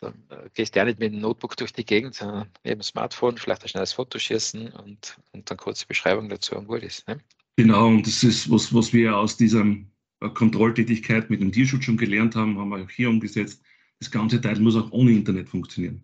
Dann 0.00 0.14
äh, 0.30 0.48
gehst 0.54 0.74
du 0.74 0.80
ja 0.80 0.84
nicht 0.84 0.98
mit 0.98 1.12
dem 1.12 1.20
Notebook 1.20 1.56
durch 1.56 1.72
die 1.72 1.84
Gegend, 1.84 2.14
sondern 2.14 2.48
eben 2.64 2.82
Smartphone, 2.82 3.38
vielleicht 3.38 3.62
ein 3.62 3.68
schnelles 3.68 3.92
Foto 3.92 4.18
schießen 4.18 4.68
und, 4.68 5.16
und 5.32 5.50
dann 5.50 5.56
kurze 5.56 5.86
Beschreibung 5.86 6.28
dazu 6.28 6.56
und 6.56 6.66
gut 6.66 6.82
ist. 6.82 7.06
Ne? 7.08 7.18
Genau, 7.56 7.86
und 7.86 8.06
das 8.06 8.22
ist 8.22 8.50
was, 8.50 8.74
was 8.74 8.92
wir 8.92 9.16
aus 9.16 9.36
diesem 9.36 9.90
Kontrolltätigkeit 10.32 11.30
mit 11.30 11.40
dem 11.40 11.52
Tierschutz 11.52 11.84
schon 11.84 11.96
gelernt 11.96 12.34
haben, 12.34 12.58
haben 12.58 12.70
wir 12.70 12.82
auch 12.82 12.90
hier 12.90 13.10
umgesetzt. 13.10 13.62
Das 14.00 14.10
ganze 14.10 14.40
Teil 14.40 14.58
muss 14.60 14.76
auch 14.76 14.90
ohne 14.90 15.12
Internet 15.12 15.48
funktionieren. 15.48 16.02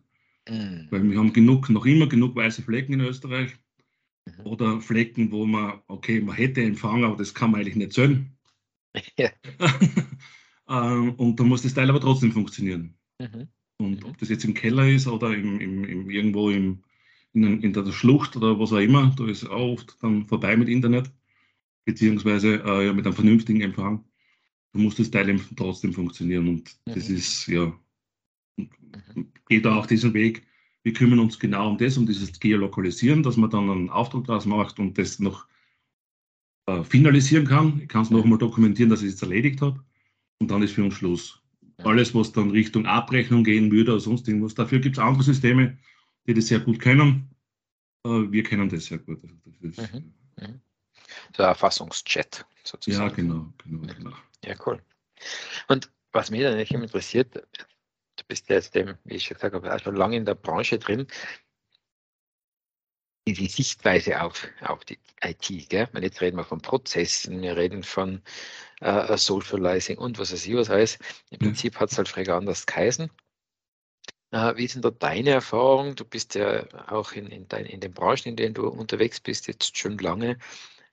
Mhm. 0.50 0.86
Weil 0.90 1.10
wir 1.10 1.18
haben 1.18 1.32
genug, 1.32 1.70
noch 1.70 1.86
immer 1.86 2.08
genug 2.08 2.36
weiße 2.36 2.62
Flecken 2.62 2.94
in 2.94 3.00
Österreich. 3.00 3.52
Mhm. 4.26 4.46
Oder 4.46 4.80
Flecken, 4.80 5.30
wo 5.32 5.46
man, 5.46 5.80
okay, 5.86 6.20
man 6.20 6.36
hätte 6.36 6.62
Empfang, 6.62 7.04
aber 7.04 7.16
das 7.16 7.34
kann 7.34 7.52
man 7.52 7.60
eigentlich 7.60 7.76
nicht 7.76 7.92
sehen. 7.92 8.36
Ja. 9.16 9.30
Ähm, 10.68 11.14
und 11.16 11.40
da 11.40 11.42
muss 11.42 11.62
das 11.62 11.74
Teil 11.74 11.90
aber 11.90 12.00
trotzdem 12.00 12.30
funktionieren. 12.30 12.94
Mhm. 13.18 13.48
Und 13.78 14.04
ob 14.04 14.16
das 14.18 14.28
jetzt 14.28 14.44
im 14.44 14.54
Keller 14.54 14.88
ist 14.88 15.08
oder 15.08 15.36
im, 15.36 15.58
im, 15.58 15.82
im 15.82 16.08
irgendwo 16.10 16.48
im, 16.48 16.84
in, 17.32 17.60
in, 17.60 17.72
der 17.72 17.90
Schlucht 17.90 18.36
oder 18.36 18.56
was 18.60 18.72
auch 18.72 18.78
immer, 18.78 19.12
da 19.18 19.26
ist 19.26 19.44
auch 19.50 19.72
oft 19.72 19.96
dann 20.00 20.28
vorbei 20.28 20.56
mit 20.56 20.68
Internet, 20.68 21.10
beziehungsweise 21.84 22.62
äh, 22.64 22.86
ja, 22.86 22.92
mit 22.92 23.04
einem 23.04 23.16
vernünftigen 23.16 23.62
Empfang 23.62 24.04
da 24.72 24.78
muss 24.78 24.96
das 24.96 25.10
Teil 25.10 25.40
trotzdem 25.56 25.92
funktionieren. 25.92 26.48
Und 26.48 26.76
mhm. 26.86 26.94
das 26.94 27.08
ist 27.08 27.46
ja, 27.46 27.72
geht 29.48 29.66
auch 29.66 29.86
diesen 29.86 30.14
Weg. 30.14 30.46
Wir 30.82 30.92
kümmern 30.92 31.18
uns 31.18 31.38
genau 31.38 31.68
um 31.68 31.78
das, 31.78 31.96
um 31.96 32.06
dieses 32.06 32.38
Geolokalisieren, 32.40 33.22
dass 33.22 33.36
man 33.36 33.50
dann 33.50 33.70
einen 33.70 33.90
Aufdruck 33.90 34.26
daraus 34.26 34.46
macht 34.46 34.78
und 34.78 34.96
das 34.96 35.18
noch 35.18 35.46
äh, 36.66 36.82
finalisieren 36.84 37.46
kann. 37.46 37.80
Ich 37.82 37.88
kann 37.88 38.02
es 38.02 38.10
nochmal 38.10 38.38
dokumentieren, 38.38 38.90
dass 38.90 39.00
ich 39.02 39.08
es 39.08 39.12
jetzt 39.14 39.22
erledigt 39.22 39.60
habe. 39.60 39.84
Und 40.38 40.50
dann 40.50 40.62
ist 40.62 40.72
für 40.72 40.84
uns 40.84 40.94
Schluss. 40.94 41.42
Alles, 41.78 42.14
was 42.14 42.32
dann 42.32 42.50
Richtung 42.50 42.86
Abrechnung 42.86 43.44
gehen 43.44 43.70
würde 43.70 43.92
oder 43.92 44.00
sonst 44.00 44.28
irgendwas, 44.28 44.54
dafür 44.54 44.80
gibt 44.80 44.96
es 44.96 45.02
andere 45.02 45.22
Systeme, 45.22 45.78
die 46.26 46.34
das 46.34 46.48
sehr 46.48 46.60
gut 46.60 46.78
können. 46.78 47.30
Äh, 48.04 48.30
wir 48.30 48.42
kennen 48.42 48.68
das 48.68 48.86
sehr 48.86 48.98
gut. 48.98 49.22
Also 49.22 49.34
das 49.44 49.78
ist, 49.78 49.94
mhm. 49.94 50.12
Mhm. 50.36 50.60
So 51.36 51.42
ein 51.42 51.48
Erfassungschat 51.48 52.46
sozusagen. 52.64 53.08
Ja, 53.08 53.14
genau, 53.14 53.52
genau, 53.58 53.94
genau. 53.94 54.12
Ja, 54.44 54.54
cool. 54.66 54.80
Und 55.68 55.90
was 56.12 56.30
mich 56.30 56.42
dann 56.42 56.58
echt 56.58 56.72
interessiert, 56.72 57.46
bist 58.30 58.48
ja 58.48 58.54
jetzt 58.54 58.74
dem, 58.76 58.96
wie 59.04 59.16
ich 59.16 59.24
schon 59.24 59.34
gesagt 59.34 59.54
habe, 59.54 59.74
auch 59.74 59.80
schon 59.80 59.96
lange 59.96 60.16
in 60.16 60.24
der 60.24 60.36
Branche 60.36 60.78
drin. 60.78 61.06
Die, 63.26 63.34
die 63.34 63.48
Sichtweise 63.48 64.22
auf, 64.22 64.48
auf 64.62 64.84
die 64.84 64.98
IT, 65.20 65.68
gell? 65.68 65.88
Jetzt 66.00 66.20
reden 66.20 66.36
wir 66.36 66.44
von 66.44 66.62
Prozessen, 66.62 67.42
wir 67.42 67.56
reden 67.56 67.82
von 67.82 68.22
äh, 68.80 69.16
Socializing 69.16 69.98
und 69.98 70.18
was 70.18 70.32
weiß 70.32 70.46
ich 70.46 70.54
was 70.54 70.70
alles. 70.70 70.98
Im 71.30 71.40
Prinzip 71.40 71.78
hat 71.80 71.90
es 71.90 71.98
halt 71.98 72.08
früher 72.08 72.36
anders 72.36 72.66
geheißen. 72.66 73.10
Äh, 74.30 74.56
wie 74.56 74.68
sind 74.68 74.84
da 74.84 74.90
deine 74.90 75.30
Erfahrungen? 75.30 75.96
Du 75.96 76.04
bist 76.04 76.36
ja 76.36 76.64
auch 76.88 77.12
in, 77.12 77.26
in, 77.26 77.48
dein, 77.48 77.66
in 77.66 77.80
den 77.80 77.92
Branchen, 77.92 78.28
in 78.28 78.36
denen 78.36 78.54
du 78.54 78.68
unterwegs 78.68 79.20
bist, 79.20 79.48
jetzt 79.48 79.76
schon 79.76 79.98
lange. 79.98 80.38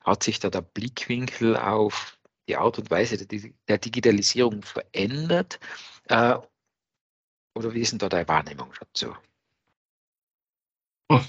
Hat 0.04 0.24
sich 0.24 0.40
da 0.40 0.50
der 0.50 0.62
Blickwinkel 0.62 1.56
auf 1.56 2.18
die 2.48 2.58
Art 2.58 2.80
und 2.80 2.90
Weise 2.90 3.24
der, 3.26 3.52
der 3.68 3.78
Digitalisierung 3.78 4.64
verändert? 4.64 5.60
Äh, 6.10 6.38
oder 7.58 7.74
wie 7.74 7.82
ist 7.82 7.92
denn 7.92 8.00
da 8.00 8.08
deine 8.08 8.28
Wahrnehmung 8.28 8.72
dazu? 8.80 9.14
Oh, 11.10 11.22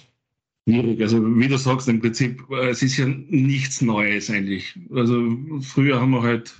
also 0.67 1.39
wie 1.39 1.49
du 1.49 1.57
sagst, 1.57 1.89
im 1.89 2.01
Prinzip, 2.01 2.45
äh, 2.51 2.69
es 2.69 2.83
ist 2.83 2.99
ja 2.99 3.07
nichts 3.07 3.81
Neues 3.81 4.31
eigentlich. 4.31 4.79
Also 4.93 5.39
früher 5.63 6.01
haben 6.01 6.11
wir 6.11 6.23
halt, 6.23 6.55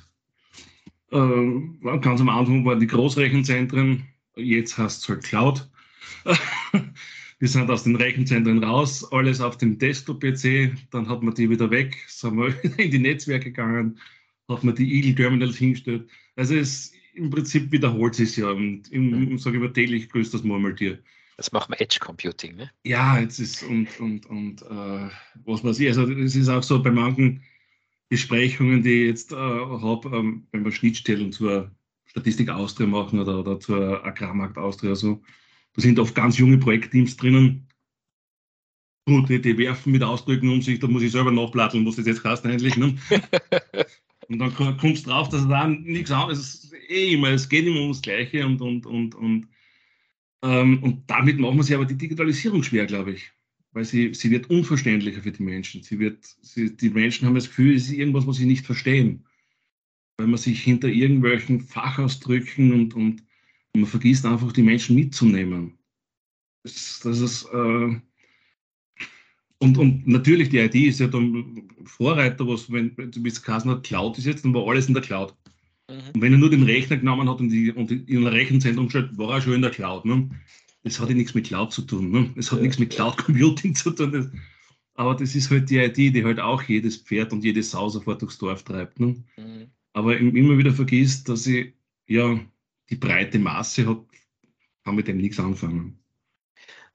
äh, 1.13 1.99
ganz 1.99 2.21
am 2.21 2.29
Anfang 2.29 2.65
waren 2.65 2.81
die 2.81 2.87
Großrechenzentren, 2.87 4.07
jetzt 4.37 4.79
heißt 4.79 5.03
es 5.03 5.09
halt 5.09 5.25
Cloud. 5.25 5.69
Wir 7.41 7.49
sind 7.49 7.71
aus 7.71 7.85
den 7.85 7.95
Rechenzentren 7.95 8.65
raus, 8.65 9.13
alles 9.13 9.41
auf 9.41 9.57
dem 9.59 9.79
Desktop-PC, 9.79 10.73
dann 10.91 11.09
hat 11.09 11.23
man 11.23 11.35
die 11.35 11.49
wieder 11.49 11.71
weg, 11.71 11.97
sind 12.09 12.37
wir 12.37 12.53
in 12.79 12.91
die 12.91 12.99
Netzwerke 12.99 13.53
gegangen, 13.53 14.01
hat 14.49 14.65
man 14.65 14.75
die 14.75 14.93
Eagle-Terminals 14.93 15.57
hingestellt. 15.57 16.09
Also 16.35 16.57
es 16.57 16.93
im 17.19 17.31
Prinzip 17.31 17.71
wiederholt 17.73 18.15
sich 18.15 18.37
ja 18.37 18.51
und 18.51 18.91
im, 18.91 19.11
mhm. 19.11 19.39
sage 19.39 19.57
ich 19.57 19.63
mal, 19.63 19.73
täglich 19.73 20.09
grüßt 20.09 20.33
das 20.33 20.43
Murmeltier. 20.43 20.99
Das 21.37 21.53
macht 21.53 21.69
man 21.69 21.79
Edge 21.79 21.99
Computing, 22.01 22.57
ne? 22.57 22.71
Ja, 22.85 23.21
jetzt 23.21 23.39
ist 23.39 23.63
und, 23.63 24.01
und, 24.01 24.27
und 24.27 24.63
äh, 24.63 25.09
was 25.45 25.63
weiß 25.63 25.79
ich, 25.79 25.89
also 25.89 26.11
es 26.11 26.35
ist 26.35 26.49
auch 26.49 26.63
so 26.63 26.83
bei 26.83 26.91
manchen 26.91 27.43
Besprechungen, 28.09 28.83
die 28.83 29.03
ich 29.03 29.09
jetzt 29.09 29.33
äh, 29.33 29.37
habe, 29.37 30.17
ähm, 30.17 30.47
wenn 30.51 30.65
wir 30.65 30.73
Schnittstellen 30.73 31.31
zur 31.31 31.71
Statistik 32.07 32.49
Austria 32.49 32.87
machen 32.87 33.21
oder, 33.21 33.39
oder 33.39 33.61
zur 33.61 34.05
Agrarmarkt 34.05 34.59
Austria, 34.59 34.95
so, 34.95 35.23
da 35.75 35.83
sind 35.83 35.99
oft 35.99 36.15
ganz 36.15 36.39
junge 36.39 36.59
Projektteams 36.59 37.17
drinnen. 37.17 37.69
Gut, 39.07 39.29
die, 39.29 39.41
die 39.41 39.57
werfen 39.59 39.93
mit 39.93 40.03
Ausdrücken 40.03 40.49
um 40.49 40.61
sich, 40.61 40.81
da 40.81 40.87
muss 40.87 41.03
ich 41.03 41.13
selber 41.13 41.31
nachplatteln, 41.31 41.87
was 41.87 41.97
das 41.97 42.07
jetzt 42.07 42.25
heißt 42.25 42.45
eigentlich. 42.47 42.77
Ne? 42.77 42.97
und 44.29 44.39
dann 44.39 44.55
kommst 44.55 45.07
du 45.07 45.11
drauf, 45.11 45.29
dass 45.29 45.47
da 45.47 45.69
nichts 45.69 46.11
anderes 46.11 46.41
ist. 46.41 46.68
Eh 46.89 47.15
immer, 47.15 47.31
es 47.31 47.49
geht 47.49 47.67
immer 47.67 47.81
ums 47.81 48.03
Gleiche 48.03 48.45
und, 48.47 48.61
und, 48.61 48.87
und, 48.87 49.15
und 49.15 49.49
ähm, 50.43 50.83
und 50.83 51.11
damit 51.11 51.39
machen 51.39 51.57
wir 51.57 51.65
sich 51.65 51.75
aber 51.75 51.85
die 51.85 51.97
Digitalisierung 51.97 52.63
schwer, 52.63 52.87
glaube 52.87 53.13
ich. 53.13 53.31
Weil 53.73 53.85
sie, 53.85 54.15
sie 54.15 54.31
wird 54.31 54.49
unverständlicher 54.51 55.23
für 55.23 55.33
die 55.33 55.43
Menschen. 55.43 55.83
Sie 55.83 55.99
wird, 55.99 56.25
sie, 56.43 56.75
die 56.75 56.91
Menschen 56.91 57.27
haben 57.27 57.35
das 57.35 57.49
Gefühl, 57.49 57.75
es 57.75 57.85
ist 57.85 57.93
irgendwas, 57.93 58.27
was 58.27 58.37
sie 58.37 58.47
nicht 58.47 58.65
verstehen. 58.65 59.27
Weil 60.17 60.29
man 60.29 60.39
sich 60.39 60.63
hinter 60.63 60.89
irgendwelchen 60.89 61.61
Fachausdrücken 61.61 62.73
und, 62.73 62.95
und, 62.95 63.23
man 63.75 63.87
vergisst 63.87 64.27
einfach, 64.27 64.53
die 64.53 64.63
Menschen 64.63 64.97
mitzunehmen. 64.97 65.79
Das, 66.65 67.01
das 67.05 67.21
ist, 67.21 67.45
äh, 67.53 68.01
und, 69.61 69.79
und 69.79 70.07
natürlich, 70.07 70.49
die 70.49 70.59
ID 70.59 70.75
ist 70.75 71.01
ja 71.01 71.07
dann 71.07 71.69
Vorreiter, 71.85 72.47
was, 72.49 72.73
wenn, 72.73 72.95
du 72.97 73.23
bist 73.23 73.45
Kasner 73.45 73.81
Cloud 73.81 74.19
ist 74.19 74.25
jetzt, 74.25 74.45
dann 74.45 74.55
war 74.55 74.67
alles 74.67 74.89
in 74.89 74.95
der 74.95 75.03
Cloud. 75.03 75.35
Mhm. 75.89 76.11
Und 76.15 76.21
wenn 76.21 76.33
er 76.33 76.39
nur 76.39 76.51
den 76.51 76.63
Rechner 76.63 76.97
genommen 76.97 77.29
hat 77.29 77.41
und, 77.41 77.51
die, 77.51 77.73
und 77.73 77.91
in 77.91 78.19
ein 78.19 78.27
Rechenzentrum 78.27 78.87
gestellt, 78.87 79.17
war 79.17 79.35
er 79.35 79.41
schon 79.41 79.55
in 79.55 79.63
der 79.63 79.71
Cloud. 79.71 80.05
Ne? 80.05 80.29
Das 80.85 81.01
hat 81.01 81.09
ja 81.09 81.15
nichts 81.15 81.35
mit 81.35 81.47
Cloud 81.47 81.73
zu 81.73 81.83
tun. 81.83 82.11
Ne? 82.11 82.31
Das 82.37 82.51
hat 82.51 82.59
ja, 82.59 82.65
nichts 82.65 82.79
mit 82.79 82.91
Cloud 82.91 83.17
Computing 83.17 83.75
zu 83.75 83.91
tun. 83.91 84.13
Das, 84.13 84.29
aber 84.95 85.15
das 85.15 85.35
ist 85.35 85.51
halt 85.51 85.71
die 85.71 85.79
ID, 85.79 86.15
die 86.15 86.25
halt 86.25 86.41
auch 86.41 86.63
jedes 86.63 86.97
Pferd 86.97 87.33
und 87.33 87.45
jede 87.45 87.63
Sau 87.63 87.89
sofort 87.89 88.21
durchs 88.21 88.39
Dorf 88.39 88.65
treibt. 88.65 89.01
Ne? 89.01 89.23
Mhm. 89.37 89.71
Aber 89.93 90.17
immer 90.17 90.59
wieder 90.59 90.73
vergisst, 90.73 91.29
dass 91.29 91.45
sie 91.45 91.75
ja 92.07 92.39
die 92.91 92.97
breite 92.97 93.39
Masse 93.39 93.87
hat, 93.87 94.05
kann 94.85 94.97
mit 94.97 95.09
dem 95.09 95.19
nichts 95.19 95.41
anfangen. 95.41 95.99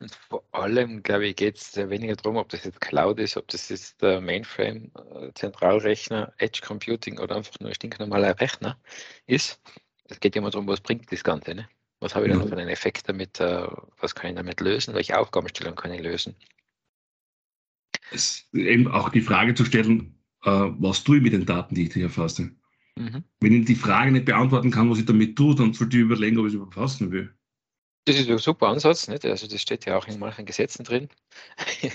Und 0.04 0.14
vor 0.16 0.44
allem, 0.52 1.02
glaube 1.02 1.28
ich, 1.28 1.38
geht 1.38 1.56
es 1.56 1.78
weniger 1.78 2.18
darum, 2.18 2.36
ob 2.36 2.50
das 2.50 2.66
jetzt 2.66 2.82
Cloud 2.82 3.20
ist, 3.20 3.38
ob 3.38 3.48
das 3.48 3.70
jetzt 3.70 4.02
der 4.02 4.20
Mainframe, 4.20 4.92
äh, 5.16 5.32
Zentralrechner, 5.34 6.34
Edge 6.40 6.60
Computing 6.62 7.20
oder 7.20 7.38
einfach 7.38 7.58
nur 7.62 7.70
ein 7.70 7.76
stinknormaler 7.76 8.38
Rechner 8.42 8.78
ist. 9.28 9.62
Es 10.04 10.20
geht 10.20 10.36
immer 10.36 10.50
darum, 10.50 10.68
was 10.68 10.82
bringt 10.82 11.10
das 11.10 11.24
Ganze. 11.24 11.56
Ne? 11.56 11.70
Was 12.02 12.16
habe 12.16 12.26
ich 12.26 12.34
ja. 12.34 12.38
dann 12.38 12.50
für 12.50 12.58
einen 12.58 12.68
Effekt 12.68 13.08
damit? 13.08 13.40
Äh, 13.40 13.66
was 14.02 14.14
kann 14.14 14.32
ich 14.32 14.36
damit 14.36 14.60
lösen? 14.60 14.94
Welche 14.94 15.18
Aufgabenstellung 15.18 15.76
kann 15.76 15.94
ich 15.94 16.02
lösen? 16.02 16.36
Es 18.12 18.46
ist 18.52 18.54
eben 18.54 18.90
auch 18.90 19.08
die 19.08 19.22
Frage 19.22 19.54
zu 19.54 19.64
stellen, 19.64 20.20
äh, 20.44 20.50
was 20.50 21.06
tue 21.06 21.16
ich 21.18 21.24
mit 21.24 21.32
den 21.32 21.46
Daten, 21.46 21.76
die 21.76 21.88
ich 21.88 21.94
hier 21.94 22.04
erfasse? 22.04 22.52
Mhm. 22.98 23.24
Wenn 23.40 23.54
ich 23.54 23.68
die 23.68 23.76
Frage 23.76 24.12
nicht 24.12 24.26
beantworten 24.26 24.70
kann, 24.70 24.90
was 24.90 25.00
ich 25.00 25.06
damit 25.06 25.38
tue, 25.38 25.56
dann 25.56 25.72
sollte 25.72 25.96
ich 25.96 26.04
überlegen, 26.04 26.38
ob 26.40 26.48
ich 26.48 26.54
es 26.54 26.60
überfassen 26.60 27.10
will. 27.10 27.34
Das 28.06 28.18
ist 28.18 28.30
ein 28.30 28.38
super 28.38 28.68
Ansatz, 28.68 29.08
nicht? 29.08 29.24
also 29.26 29.48
das 29.48 29.62
steht 29.62 29.86
ja 29.86 29.98
auch 29.98 30.08
in 30.08 30.20
manchen 30.20 30.46
Gesetzen 30.46 30.84
drin. 30.84 31.10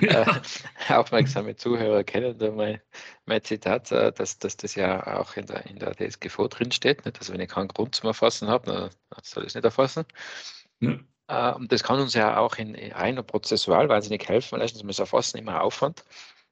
Ja. 0.00 0.40
Äh, 0.88 0.94
aufmerksame 0.94 1.54
Zuhörer 1.54 2.02
kennen 2.02 2.36
da 2.38 2.50
mein, 2.50 2.80
mein 3.26 3.42
Zitat, 3.44 3.92
äh, 3.92 4.12
dass, 4.12 4.38
dass 4.38 4.56
das 4.56 4.74
ja 4.74 5.18
auch 5.20 5.36
in 5.36 5.46
der, 5.46 5.66
in 5.66 5.78
der 5.78 5.94
DSGVO 5.94 6.48
drin 6.48 6.72
steht. 6.72 7.04
Nicht? 7.04 7.18
Also 7.18 7.32
wenn 7.32 7.40
ich 7.40 7.48
keinen 7.48 7.68
Grund 7.68 7.94
zum 7.94 8.08
Erfassen 8.08 8.48
habe, 8.48 8.66
dann 8.66 8.90
soll 9.22 9.44
ich 9.44 9.50
es 9.50 9.54
nicht 9.54 9.64
erfassen. 9.64 10.04
Ja. 10.80 10.98
Äh, 11.28 11.54
und 11.54 11.70
das 11.72 11.82
kann 11.84 12.00
uns 12.00 12.14
ja 12.14 12.38
auch 12.38 12.56
in 12.56 12.74
reiner 12.74 13.22
prozessual 13.22 13.88
wahnsinnig 13.88 14.28
helfen, 14.28 14.52
weil 14.52 14.62
erstens 14.62 14.82
das 14.84 14.98
Erfassen 14.98 15.38
immer 15.38 15.62
Aufwand. 15.62 16.04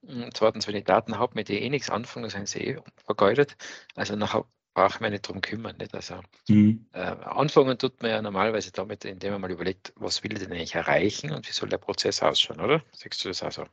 Und 0.03 0.37
zweitens, 0.37 0.69
wenn 0.69 0.77
ich 0.77 0.85
Daten 0.85 1.19
habe, 1.19 1.35
mit 1.35 1.49
denen 1.49 1.63
eh 1.63 1.71
nichts 1.71 1.91
anfangen, 1.91 2.25
dann 2.25 2.31
sind 2.31 2.49
sie 2.49 2.61
eh 2.61 2.79
vergeudet. 3.05 3.57
Also 3.97 4.15
nachher 4.17 4.45
braucht 4.79 5.01
man 5.01 5.11
nicht 5.11 5.27
drum 5.27 5.41
kümmern. 5.41 5.77
Nicht? 5.79 5.93
Also, 5.93 6.21
mhm. 6.49 6.87
äh, 6.93 7.01
anfangen 7.01 7.77
tut 7.79 8.01
man 8.01 8.13
ja 8.13 8.23
normalerweise 8.23 8.71
damit, 8.71 9.05
indem 9.05 9.33
man 9.33 9.41
mal 9.41 9.51
überlegt, 9.51 9.93
was 9.97 10.23
will 10.23 10.33
ich 10.33 10.39
denn 10.39 10.53
eigentlich 10.53 10.77
erreichen 10.77 11.33
und 11.33 11.49
wie 11.49 11.53
soll 11.53 11.69
der 11.69 11.79
Prozess 11.79 12.23
ausschauen, 12.23 12.61
oder? 12.61 12.81
Siehst 12.93 13.25
du 13.25 13.29
das 13.29 13.43
auch 13.43 13.51
so? 13.51 13.65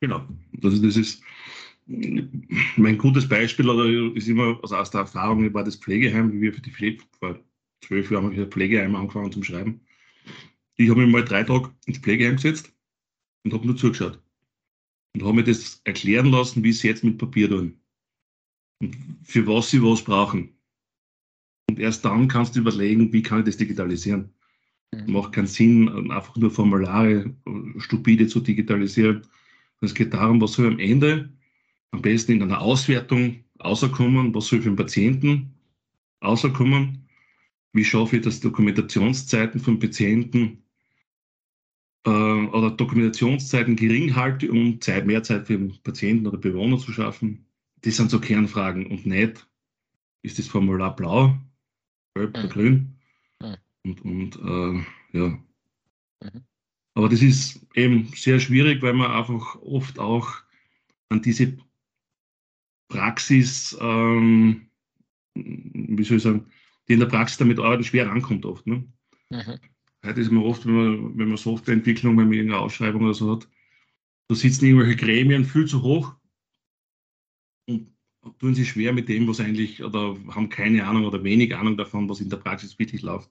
Genau. 0.00 0.24
Also 0.62 0.80
das 0.80 0.96
ist 0.96 1.20
mein 1.86 2.96
gutes 2.96 3.28
Beispiel 3.28 3.68
oder 3.68 4.16
ist 4.16 4.28
immer 4.28 4.58
also 4.62 4.76
aus 4.76 4.90
der 4.90 5.00
Erfahrung 5.00 5.52
war 5.52 5.64
das 5.64 5.76
Pflegeheim, 5.76 6.32
wie 6.32 6.40
wir 6.42 6.54
für 6.54 6.60
die 6.60 6.70
Pflege, 6.70 7.02
vor 7.18 7.40
zwölf 7.84 8.10
Jahren 8.12 8.26
haben 8.26 8.36
wir 8.36 8.46
Pflegeheim 8.46 8.94
angefangen 8.94 9.32
zum 9.32 9.42
Schreiben. 9.42 9.80
Ich 10.76 10.88
habe 10.88 11.00
mich 11.00 11.12
mal 11.12 11.24
drei 11.24 11.42
Tage 11.42 11.72
ins 11.86 11.98
Pflegeheim 11.98 12.36
gesetzt 12.36 12.72
und 13.44 13.52
habe 13.52 13.66
nur 13.66 13.76
zugeschaut. 13.76 14.20
Und 15.14 15.24
habe 15.24 15.34
mir 15.34 15.44
das 15.44 15.80
erklären 15.84 16.26
lassen, 16.26 16.62
wie 16.62 16.72
sie 16.72 16.86
jetzt 16.86 17.02
mit 17.02 17.18
Papier 17.18 17.48
tun 17.48 17.80
für 19.22 19.46
was 19.46 19.70
sie 19.70 19.82
was 19.82 20.02
brauchen. 20.02 20.50
Und 21.68 21.78
erst 21.78 22.04
dann 22.04 22.28
kannst 22.28 22.54
du 22.54 22.60
überlegen, 22.60 23.12
wie 23.12 23.22
kann 23.22 23.40
ich 23.40 23.46
das 23.46 23.56
digitalisieren. 23.56 24.30
Mhm. 24.92 25.12
Macht 25.12 25.32
keinen 25.32 25.46
Sinn, 25.46 26.10
einfach 26.10 26.36
nur 26.36 26.50
Formulare 26.50 27.34
äh, 27.46 27.80
stupide 27.80 28.26
zu 28.26 28.40
digitalisieren. 28.40 29.26
Es 29.80 29.94
geht 29.94 30.14
darum, 30.14 30.40
was 30.40 30.52
soll 30.52 30.68
am 30.68 30.78
Ende 30.78 31.30
am 31.90 32.02
besten 32.02 32.32
in 32.32 32.42
einer 32.42 32.60
Auswertung 32.60 33.44
außerkommen, 33.58 34.34
was 34.34 34.46
soll 34.46 34.60
für 34.60 34.70
den 34.70 34.76
Patienten 34.76 35.54
außerkommen, 36.20 37.08
wie 37.72 37.84
schaffe 37.84 38.16
ich 38.16 38.22
das 38.22 38.40
Dokumentationszeiten 38.40 39.60
von 39.60 39.78
Patienten 39.78 40.62
äh, 42.04 42.10
oder 42.10 42.70
Dokumentationszeiten 42.70 43.76
gering 43.76 44.14
halte, 44.14 44.50
um 44.50 44.80
Zeit, 44.80 45.06
mehr 45.06 45.22
Zeit 45.22 45.46
für 45.46 45.58
den 45.58 45.74
Patienten 45.82 46.26
oder 46.26 46.38
Bewohner 46.38 46.78
zu 46.78 46.92
schaffen 46.92 47.45
das 47.86 47.96
sind 47.96 48.10
so 48.10 48.20
Kernfragen 48.20 48.86
und 48.86 49.06
nicht, 49.06 49.46
ist 50.22 50.40
das 50.40 50.48
Formular 50.48 50.96
blau, 50.96 51.38
gelb 52.14 52.36
oder 52.36 52.44
mhm. 52.44 52.50
grün? 52.50 52.98
Mhm. 53.40 53.56
Und, 53.84 54.04
und 54.04 54.36
äh, 54.36 55.18
ja. 55.18 55.28
Mhm. 56.24 56.42
Aber 56.94 57.08
das 57.08 57.22
ist 57.22 57.64
eben 57.74 58.10
sehr 58.14 58.40
schwierig, 58.40 58.82
weil 58.82 58.94
man 58.94 59.12
einfach 59.12 59.54
oft 59.62 60.00
auch 60.00 60.34
an 61.10 61.22
diese 61.22 61.56
Praxis, 62.88 63.76
ähm, 63.80 64.66
wie 65.34 66.02
soll 66.02 66.16
ich 66.16 66.22
sagen, 66.24 66.46
die 66.88 66.94
in 66.94 67.00
der 67.00 67.06
Praxis 67.06 67.38
damit 67.38 67.60
arbeiten, 67.60 67.84
schwer 67.84 68.08
rankommt 68.08 68.46
oft. 68.46 68.66
Ne? 68.66 68.84
Mhm. 69.30 69.60
Heute 70.04 70.20
ist 70.20 70.32
man 70.32 70.42
oft, 70.42 70.66
wenn 70.66 70.74
man, 70.74 71.18
wenn 71.18 71.28
man 71.28 71.36
Softwareentwicklung, 71.36 72.16
wenn 72.16 72.26
man 72.26 72.32
irgendeine 72.34 72.62
Ausschreibung 72.62 73.04
oder 73.04 73.14
so 73.14 73.30
hat, 73.30 73.48
da 74.28 74.34
sitzen 74.34 74.64
irgendwelche 74.64 74.96
Gremien 74.96 75.44
viel 75.44 75.66
zu 75.66 75.82
hoch 75.82 76.16
und 77.66 77.88
tun 78.38 78.54
sich 78.54 78.68
schwer 78.68 78.92
mit 78.92 79.08
dem, 79.08 79.28
was 79.28 79.40
eigentlich, 79.40 79.82
oder 79.82 80.16
haben 80.28 80.48
keine 80.48 80.86
Ahnung 80.86 81.04
oder 81.04 81.22
wenig 81.22 81.54
Ahnung 81.54 81.76
davon, 81.76 82.08
was 82.08 82.20
in 82.20 82.30
der 82.30 82.38
Praxis 82.38 82.78
wirklich 82.78 83.02
läuft. 83.02 83.30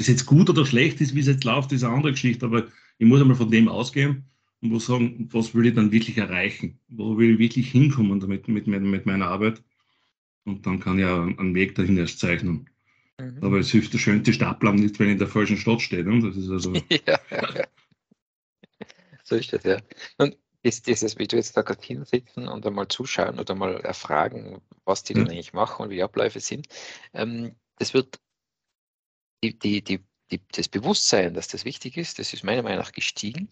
Ob 0.00 0.06
jetzt 0.06 0.26
gut 0.26 0.48
oder 0.48 0.64
schlecht 0.64 1.00
ist, 1.00 1.14
wie 1.14 1.20
es 1.20 1.26
jetzt 1.26 1.44
läuft, 1.44 1.72
ist 1.72 1.84
eine 1.84 1.94
andere 1.94 2.12
Geschichte, 2.12 2.46
aber 2.46 2.68
ich 2.98 3.06
muss 3.06 3.20
einmal 3.20 3.36
von 3.36 3.50
dem 3.50 3.68
ausgehen 3.68 4.24
und 4.60 4.70
muss 4.70 4.86
sagen, 4.86 5.28
was 5.32 5.54
will 5.54 5.66
ich 5.66 5.74
dann 5.74 5.92
wirklich 5.92 6.16
erreichen? 6.16 6.78
Wo 6.88 7.18
will 7.18 7.32
ich 7.32 7.38
wirklich 7.38 7.70
hinkommen 7.70 8.20
damit, 8.20 8.48
mit, 8.48 8.66
mit, 8.66 9.06
meiner 9.06 9.28
Arbeit? 9.28 9.62
Und 10.44 10.66
dann 10.66 10.80
kann 10.80 10.98
ich 10.98 11.04
ja 11.04 11.22
einen 11.22 11.54
Weg 11.54 11.74
dahin 11.74 11.98
erst 11.98 12.18
zeichnen. 12.18 12.68
Mhm. 13.18 13.38
Aber 13.42 13.58
es 13.58 13.70
hilft 13.70 13.92
der 13.92 13.98
schönste 13.98 14.32
Stadtplan 14.32 14.76
nicht, 14.76 14.98
wenn 14.98 15.10
in 15.10 15.18
der 15.18 15.28
falschen 15.28 15.58
Stadt 15.58 15.82
steht. 15.82 16.06
Ne? 16.06 16.20
Das 16.20 16.36
ist 16.36 16.48
also 16.50 16.72
ja, 17.06 17.20
ja. 17.30 17.64
So 19.22 19.36
ist 19.36 19.52
das, 19.52 19.62
ja. 19.64 19.76
Und 20.18 20.36
ist 20.62 20.86
dieses, 20.86 21.18
wie 21.18 21.26
du 21.26 21.36
jetzt 21.36 21.56
da 21.56 21.62
gerade 21.62 21.82
hinsitzen 21.82 22.48
und 22.48 22.66
einmal 22.66 22.88
zuschauen 22.88 23.38
oder 23.38 23.54
mal 23.54 23.80
erfragen, 23.80 24.60
was 24.84 25.02
die 25.02 25.14
ja. 25.14 25.20
denn 25.20 25.30
eigentlich 25.30 25.52
machen 25.52 25.82
und 25.82 25.90
wie 25.90 25.96
die 25.96 26.02
Abläufe 26.02 26.40
sind, 26.40 26.68
ähm, 27.14 27.56
das 27.76 27.94
wird 27.94 28.20
die, 29.42 29.58
die, 29.58 29.82
die, 29.82 30.04
die, 30.30 30.42
das 30.52 30.68
Bewusstsein, 30.68 31.34
dass 31.34 31.48
das 31.48 31.64
wichtig 31.64 31.96
ist, 31.96 32.18
das 32.18 32.32
ist 32.32 32.44
meiner 32.44 32.62
Meinung 32.62 32.80
nach 32.80 32.92
gestiegen. 32.92 33.48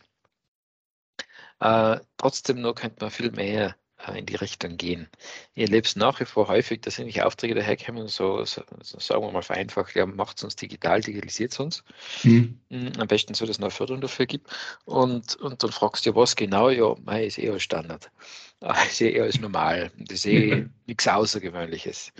Äh, 1.60 2.00
trotzdem 2.16 2.60
nur 2.60 2.74
könnte 2.74 2.98
man 3.00 3.10
viel 3.10 3.32
mehr 3.32 3.76
in 4.14 4.26
die 4.26 4.36
Richtung 4.36 4.76
gehen. 4.76 5.08
Ich 5.54 5.62
erlebe 5.64 5.86
es 5.86 5.96
nach 5.96 6.20
wie 6.20 6.24
vor 6.24 6.48
häufig, 6.48 6.80
dass 6.82 6.98
nämlich 6.98 7.22
Aufträge 7.22 7.54
daherkommen, 7.54 8.08
so, 8.08 8.44
so, 8.44 8.62
so, 8.80 8.98
sagen 9.00 9.22
wir 9.22 9.32
mal 9.32 9.42
vereinfacht, 9.42 9.94
ja, 9.94 10.06
macht 10.06 10.38
es 10.38 10.44
uns 10.44 10.56
digital, 10.56 11.00
digitalisiert 11.00 11.52
es 11.52 11.60
uns. 11.60 11.84
Mhm. 12.22 12.60
Mm, 12.68 12.88
am 12.98 13.08
besten 13.08 13.34
so, 13.34 13.44
dass 13.44 13.56
es 13.56 13.62
eine 13.62 13.70
Förderung 13.70 14.00
dafür 14.00 14.26
gibt. 14.26 14.48
Und, 14.84 15.36
und 15.36 15.62
dann 15.62 15.72
fragst 15.72 16.06
du 16.06 16.14
was 16.14 16.36
genau? 16.36 16.70
Ja, 16.70 16.94
mei, 17.04 17.26
ist 17.26 17.38
eh 17.38 17.50
als 17.50 17.62
Standard. 17.62 18.10
Ah, 18.60 18.82
ist 18.82 19.00
eh 19.00 19.20
als 19.20 19.38
normal. 19.38 19.92
Das 19.98 20.18
ist 20.18 20.26
eh 20.26 20.66
nichts 20.86 21.06
Außergewöhnliches. 21.06 22.12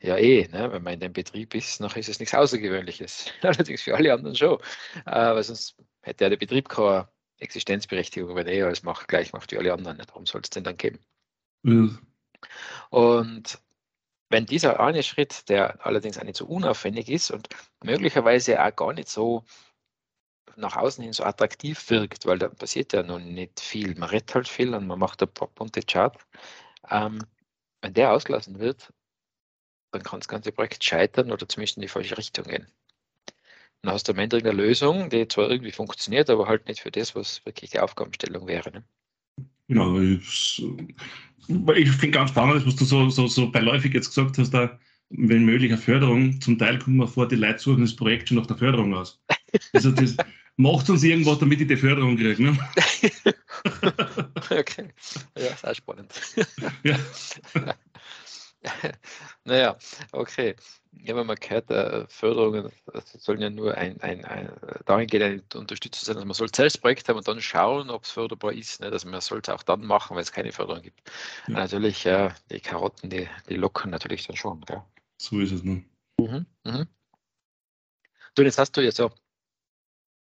Ja, 0.00 0.16
eh, 0.16 0.48
ne? 0.48 0.72
wenn 0.72 0.82
man 0.82 0.94
in 0.94 1.00
dem 1.00 1.12
Betrieb 1.12 1.54
ist, 1.54 1.80
noch 1.80 1.94
ist 1.94 2.08
es 2.08 2.18
nichts 2.18 2.34
Außergewöhnliches. 2.34 3.26
Allerdings 3.42 3.82
für 3.82 3.94
alle 3.94 4.12
anderen 4.12 4.34
schon. 4.34 4.58
Äh, 5.06 5.12
weil 5.12 5.42
sonst 5.44 5.76
hätte 6.02 6.24
ja 6.24 6.30
der 6.30 6.36
Betrieb 6.36 6.68
keine 6.68 7.08
Existenzberechtigung, 7.38 8.34
wenn 8.34 8.46
er 8.46 8.66
alles 8.66 8.82
macht, 8.82 9.08
gleich 9.08 9.32
macht 9.32 9.52
wie 9.52 9.58
alle 9.58 9.72
anderen. 9.72 9.98
Warum 10.08 10.26
soll 10.26 10.40
es 10.42 10.50
denn 10.50 10.64
dann 10.64 10.76
geben? 10.76 10.98
Mhm. 11.62 11.98
Und 12.90 13.58
wenn 14.30 14.46
dieser 14.46 14.80
eine 14.80 15.02
Schritt, 15.02 15.48
der 15.48 15.84
allerdings 15.86 16.18
auch 16.18 16.24
nicht 16.24 16.36
so 16.36 16.46
unaufwendig 16.46 17.08
ist 17.08 17.30
und 17.30 17.48
möglicherweise 17.82 18.62
auch 18.62 18.74
gar 18.76 18.92
nicht 18.92 19.08
so 19.08 19.44
nach 20.56 20.76
außen 20.76 21.02
hin 21.02 21.12
so 21.12 21.24
attraktiv 21.24 21.88
wirkt, 21.90 22.26
weil 22.26 22.38
da 22.38 22.48
passiert 22.48 22.92
ja 22.92 23.02
nun 23.02 23.32
nicht 23.32 23.60
viel. 23.60 23.94
Man 23.94 24.08
redet 24.08 24.34
halt 24.34 24.48
viel 24.48 24.74
und 24.74 24.86
man 24.86 24.98
macht 24.98 25.22
ein 25.22 25.32
paar 25.32 25.48
bunte 25.48 25.82
Chart. 25.82 26.16
Ähm, 26.90 27.24
wenn 27.80 27.94
der 27.94 28.12
ausgelassen 28.12 28.58
wird, 28.58 28.92
dann 29.92 30.02
kann 30.02 30.20
das 30.20 30.28
ganze 30.28 30.52
Projekt 30.52 30.84
scheitern 30.84 31.30
oder 31.30 31.48
zumindest 31.48 31.76
in 31.76 31.82
die 31.82 31.88
falsche 31.88 32.18
Richtung 32.18 32.44
gehen. 32.44 32.66
Dann 33.82 33.92
hast 33.94 34.08
du 34.08 34.12
am 34.12 34.18
Ende 34.18 34.38
eine 34.38 34.52
Lösung, 34.52 35.08
die 35.10 35.28
zwar 35.28 35.50
irgendwie 35.50 35.72
funktioniert, 35.72 36.28
aber 36.30 36.48
halt 36.48 36.66
nicht 36.66 36.80
für 36.80 36.90
das, 36.90 37.14
was 37.14 37.44
wirklich 37.46 37.70
die 37.70 37.80
Aufgabenstellung 37.80 38.46
wäre. 38.46 38.70
Ne? 38.72 38.84
Genau, 39.68 40.00
ich, 40.00 40.64
ich 41.48 41.90
finde 41.90 42.10
ganz 42.10 42.30
spannend, 42.30 42.66
was 42.66 42.76
du 42.76 42.84
so, 42.84 43.08
so, 43.10 43.26
so 43.26 43.50
beiläufig 43.50 43.94
jetzt 43.94 44.08
gesagt 44.08 44.38
hast, 44.38 44.50
da, 44.50 44.78
wenn 45.10 45.44
möglich 45.44 45.70
eine 45.70 45.80
Förderung, 45.80 46.40
zum 46.40 46.58
Teil 46.58 46.78
kommen 46.78 46.96
wir 46.96 47.06
vor, 47.06 47.28
die 47.28 47.36
Leute 47.36 47.58
suchen 47.60 47.82
das 47.82 47.94
Projekt 47.94 48.28
schon 48.28 48.38
nach 48.38 48.46
der 48.46 48.56
Förderung 48.56 48.94
aus. 48.94 49.20
Also 49.72 49.92
das 49.92 50.16
macht 50.56 50.90
uns 50.90 51.04
irgendwas, 51.04 51.38
damit 51.38 51.60
ich 51.60 51.68
die 51.68 51.76
Förderung 51.76 52.16
kriege. 52.16 52.42
Ne? 52.42 52.58
okay, 54.50 54.88
ja, 55.36 55.56
sehr 55.56 55.74
spannend. 55.74 56.12
ja. 56.82 56.98
naja, 59.44 59.76
okay. 60.12 60.56
Ja, 60.92 61.14
wenn 61.14 61.26
man 61.26 61.36
gehört, 61.36 61.70
äh, 61.70 62.06
Förderungen 62.08 62.70
sollen 63.18 63.40
ja 63.40 63.50
nur 63.50 63.74
ein, 63.76 64.00
ein, 64.00 64.24
ein 64.24 64.50
dahingehend 64.86 65.54
eine 65.54 65.60
Unterstützung 65.60 66.06
sein, 66.06 66.16
dass 66.16 66.24
man 66.24 66.34
soll 66.34 66.48
selbst 66.54 66.80
Projekt 66.80 67.08
haben 67.08 67.18
und 67.18 67.28
dann 67.28 67.40
schauen, 67.40 67.90
ob 67.90 68.04
es 68.04 68.10
förderbar 68.10 68.52
ist. 68.52 68.80
Ne? 68.80 68.86
Also 68.86 69.08
man 69.08 69.20
sollte 69.20 69.54
auch 69.54 69.62
dann 69.62 69.84
machen, 69.84 70.16
wenn 70.16 70.22
es 70.22 70.32
keine 70.32 70.50
Förderung 70.50 70.82
gibt. 70.82 71.00
Ja. 71.46 71.54
Natürlich, 71.54 72.06
äh, 72.06 72.30
die 72.50 72.60
Karotten, 72.60 73.10
die, 73.10 73.28
die 73.48 73.56
lockern 73.56 73.90
natürlich 73.90 74.26
dann 74.26 74.36
schon. 74.36 74.60
Gell? 74.62 74.82
So 75.20 75.38
ist 75.40 75.52
es 75.52 75.62
ne? 75.62 75.84
Mhm, 76.18 76.46
mhm. 76.64 76.86
Du, 78.34 78.42
jetzt 78.42 78.58
hast 78.58 78.76
du 78.76 78.80
ja 78.80 78.90
so, 78.90 79.10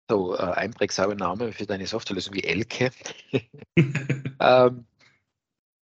so 0.09 0.35
äh, 0.35 0.39
einprägsame 0.39 1.15
Namen 1.15 1.51
für 1.51 1.65
deine 1.65 1.87
Softwarelösung 1.87 2.33
wie 2.35 2.43
Elke. 2.43 2.91
ähm, 4.39 4.85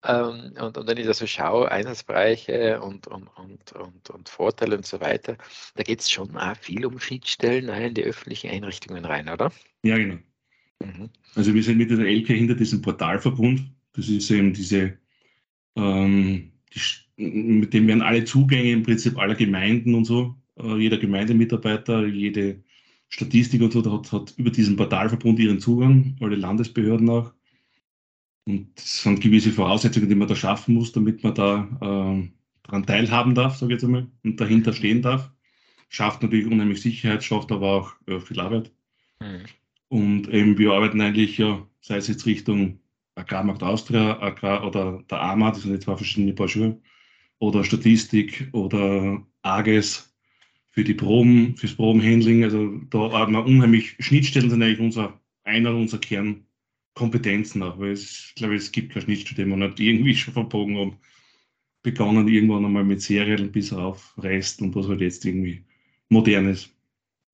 ähm, 0.05 0.55
und, 0.61 0.79
und, 0.79 0.87
wenn 0.89 0.97
ich 0.97 1.07
da 1.07 1.13
so 1.13 1.27
schaue, 1.27 1.71
Einsatzbereiche 1.71 2.81
und, 2.81 3.07
und, 3.07 3.29
und, 3.37 3.73
und, 3.73 4.11
und 4.11 4.29
Vorteile 4.29 4.77
und 4.77 4.87
so 4.87 5.01
weiter, 5.01 5.37
da 5.75 5.83
geht 5.83 6.01
es 6.01 6.11
schon 6.11 6.37
auch 6.37 6.57
viel 6.57 6.87
um 6.87 6.99
Schnittstellen 6.99 7.69
in 7.69 7.95
die 7.95 8.05
öffentlichen 8.05 8.51
Einrichtungen 8.51 9.05
rein, 9.05 9.29
oder? 9.29 9.53
Ja, 9.83 9.97
genau. 9.99 10.19
Mhm. 10.83 11.11
Also 11.35 11.53
wir 11.55 11.63
sind 11.63 11.79
mit 11.79 11.91
der 11.91 11.99
LK 11.99 12.29
hinter 12.29 12.55
diesem 12.55 12.81
Portalverbund. 12.81 13.63
Das 13.93 14.09
ist 14.09 14.31
eben 14.31 14.55
diese, 14.55 14.99
ähm, 15.77 16.53
die, 16.75 16.81
mit 17.23 17.75
dem 17.75 17.87
werden 17.87 18.03
alle 18.03 18.25
Zugänge 18.25 18.73
im 18.73 18.83
Prinzip 18.83 19.19
aller 19.19 19.35
Gemeinden 19.35 19.95
und 19.95 20.07
so, 20.07 20.35
äh, 20.59 20.77
jeder 20.77 20.97
Gemeindemitarbeiter, 20.97 22.07
jede 22.07 22.63
Statistik 23.09 23.61
und 23.61 23.73
so, 23.73 23.85
hat, 23.93 24.13
hat 24.13 24.35
über 24.39 24.51
diesen 24.51 24.77
Portalverbund 24.77 25.39
ihren 25.39 25.61
Zugang, 25.61 26.17
alle 26.21 26.37
Landesbehörden 26.37 27.11
auch. 27.11 27.33
Und 28.51 28.67
es 28.77 29.03
sind 29.03 29.21
gewisse 29.21 29.53
Voraussetzungen, 29.53 30.09
die 30.09 30.15
man 30.17 30.27
da 30.27 30.35
schaffen 30.35 30.75
muss, 30.75 30.91
damit 30.91 31.23
man 31.23 31.35
da 31.35 31.69
äh, 31.81 32.29
daran 32.65 32.87
teilhaben 32.87 33.35
darf, 33.37 33.57
sage 33.57 33.73
ich 33.73 33.77
jetzt 33.77 33.85
einmal, 33.85 34.09
und 34.25 34.41
dahinter 34.41 34.73
stehen 34.73 35.03
darf. 35.03 35.31
Schafft 35.89 36.23
natürlich 36.23 36.47
unheimlich 36.47 36.83
Sicherheit, 36.83 37.23
schafft 37.23 37.53
aber 37.53 37.69
auch 37.73 37.93
äh, 38.07 38.19
viel 38.19 38.41
Arbeit. 38.41 38.73
Mhm. 39.21 39.45
Und 39.89 40.29
eben 40.29 40.59
wir 40.59 40.73
arbeiten 40.73 41.01
eigentlich 41.01 41.39
ja, 41.39 41.65
sei 41.81 41.99
es 41.99 42.09
jetzt 42.09 42.27
Richtung 42.27 42.81
Agrarmarkt 43.15 43.63
Austria 43.63 44.21
Agrar 44.21 44.67
oder 44.67 45.05
der 45.09 45.21
AMA, 45.23 45.51
das 45.51 45.63
sind 45.63 45.73
jetzt 45.73 45.85
zwei 45.85 45.97
verschiedene 45.97 46.33
Paar 46.33 46.49
Schuhe, 46.49 46.81
oder 47.39 47.63
Statistik 47.63 48.49
oder 48.53 49.25
AGES 49.43 50.13
für 50.71 50.83
die 50.83 50.95
Proben, 50.95 51.57
fürs 51.57 51.75
Probenhandling. 51.75 52.43
Also 52.43 52.79
da 52.91 53.13
haben 53.13 53.33
wir 53.33 53.45
unheimlich 53.45 53.97
Schnittstellen, 54.01 54.51
sind 54.51 54.63
eigentlich 54.63 54.81
unser, 54.81 55.21
einer 55.45 55.75
unserer 55.75 56.01
Kern, 56.01 56.47
Kompetenzen 56.95 57.63
auch, 57.63 57.79
weil 57.79 57.93
es, 57.93 58.33
glaube 58.37 58.57
ich, 58.57 58.63
es 58.63 58.73
gibt 58.73 58.93
keine 58.93 59.05
Schnittstelle, 59.05 59.45
die 59.45 59.51
man 59.51 59.61
nicht 59.61 59.81
irgendwie 59.81 60.15
schon 60.15 60.35
verbogen 60.35 60.79
haben. 60.79 60.99
Begonnen 61.83 62.29
irgendwann 62.29 62.65
einmal 62.65 62.85
mit 62.85 63.01
Serien 63.01 63.51
bis 63.51 63.73
auf 63.73 64.15
Rest 64.19 64.61
und 64.61 64.75
was 64.75 64.87
halt 64.87 65.01
jetzt 65.01 65.25
irgendwie 65.25 65.65
modern 66.11 66.51
ist. 66.51 66.75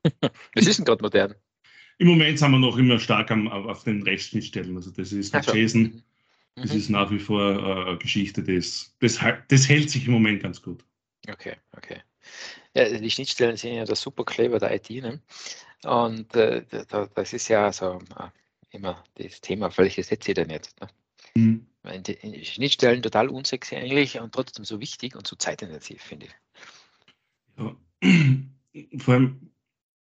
Was 0.55 0.67
ist 0.67 0.79
denn 0.79 0.85
gerade 0.85 1.03
modern? 1.03 1.35
Im 1.99 2.09
Moment 2.09 2.39
sind 2.39 2.53
wir 2.53 2.59
noch 2.59 2.77
immer 2.77 3.01
stark 3.01 3.31
am, 3.33 3.49
auf 3.49 3.83
den 3.83 4.03
Restschnittstellen. 4.03 4.77
Also 4.77 4.93
das 4.93 5.13
ist 5.13 5.35
mit 5.35 5.47
JSON, 5.47 5.83
mhm. 5.83 6.03
das 6.55 6.75
ist 6.75 6.91
nach 6.91 7.11
wie 7.11 7.19
vor 7.19 7.43
äh, 7.43 7.89
eine 7.89 7.99
Geschichte, 7.99 8.43
das, 8.43 8.95
das, 9.01 9.19
das 9.49 9.69
hält 9.69 9.91
sich 9.91 10.07
im 10.07 10.13
Moment 10.13 10.43
ganz 10.43 10.63
gut. 10.63 10.85
Okay, 11.29 11.57
okay. 11.77 12.03
Ja, 12.75 12.89
die 12.89 13.11
Schnittstellen 13.11 13.57
sind 13.57 13.75
ja 13.75 13.85
das 13.85 14.01
super 14.01 14.25
clever 14.25 14.59
der 14.59 14.75
IT. 14.75 14.91
Ne? 14.91 15.21
Und 15.85 16.35
äh, 16.37 16.63
das 17.15 17.33
ist 17.33 17.49
ja 17.49 17.73
so 17.73 17.99
äh, 18.19 18.29
immer 18.77 19.03
das 19.15 19.41
Thema, 19.41 19.77
welche 19.77 20.03
setze 20.03 20.31
ich 20.31 20.35
denn 20.35 20.51
jetzt? 20.51 20.81
Ne? 20.81 20.89
Mhm. 21.35 21.67
Die 22.03 22.45
Schnittstellen 22.45 23.03
total 23.03 23.29
unsexy 23.29 23.77
eigentlich 23.77 24.19
und 24.21 24.33
trotzdem 24.33 24.65
so 24.65 24.81
wichtig 24.81 25.15
und 25.15 25.27
so 25.27 25.37
zeitintensiv, 25.37 26.03
finde 26.03 26.27
ich. 26.27 26.35
Ja. 27.59 27.77
Vor 28.99 29.15
allem, 29.15 29.51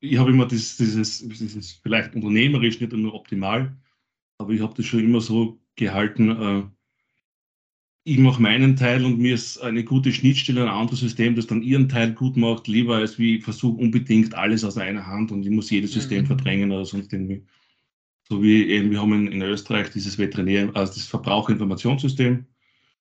ich 0.01 0.19
habe 0.19 0.31
immer 0.31 0.47
das, 0.47 0.77
dieses, 0.77 1.27
dieses 1.27 1.73
vielleicht 1.73 2.15
unternehmerisch 2.15 2.81
nicht 2.81 2.93
nur 2.93 3.15
optimal, 3.15 3.77
aber 4.39 4.53
ich 4.53 4.61
habe 4.61 4.75
das 4.75 4.87
schon 4.87 5.01
immer 5.01 5.21
so 5.21 5.59
gehalten, 5.77 6.31
äh, 6.31 6.65
ich 8.09 8.19
mache 8.19 8.41
meinen 8.41 8.77
Teil 8.77 9.05
und 9.05 9.19
mir 9.19 9.35
ist 9.35 9.59
eine 9.59 9.83
gute 9.83 10.12
Schnittstelle, 10.12 10.62
ein 10.62 10.69
anderes 10.69 11.01
System, 11.01 11.35
das 11.35 11.49
dann 11.49 11.62
ihren 11.62 11.89
Teil 11.89 12.12
gut 12.12 12.37
macht, 12.37 12.69
lieber 12.69 12.95
als 12.97 13.19
wie 13.19 13.39
ich 13.39 13.45
versuche 13.45 13.81
unbedingt 13.81 14.33
alles 14.33 14.62
aus 14.62 14.79
einer 14.79 15.09
Hand 15.09 15.33
und 15.33 15.43
ich 15.43 15.51
muss 15.51 15.71
jedes 15.71 15.93
System 15.93 16.23
mhm. 16.23 16.27
verdrängen 16.29 16.71
oder 16.71 16.85
sonst 16.85 17.12
irgendwie. 17.12 17.43
So 18.29 18.43
wie 18.43 18.65
eben, 18.67 18.91
wir 18.91 19.01
haben 19.01 19.29
in, 19.29 19.43
Österreich 19.43 19.91
dieses 19.91 20.19
Veterinär, 20.19 20.71
also 20.75 20.95
das 20.95 21.07
Verbraucherinformationssystem. 21.07 22.45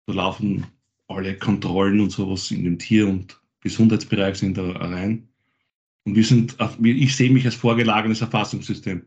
Da 0.06 0.12
laufen 0.12 0.66
alle 1.09 1.37
Kontrollen 1.37 2.00
und 2.00 2.11
sowas 2.11 2.50
in 2.50 2.64
dem 2.64 2.78
Tier- 2.78 3.09
und 3.09 3.38
Gesundheitsbereich 3.61 4.37
sind 4.37 4.56
da 4.56 4.70
rein. 4.70 5.28
Und 6.04 6.14
wir 6.14 6.24
sind, 6.24 6.56
ich 6.83 7.14
sehe 7.14 7.30
mich 7.30 7.44
als 7.44 7.54
vorgelagertes 7.54 8.22
Erfassungssystem. 8.22 9.04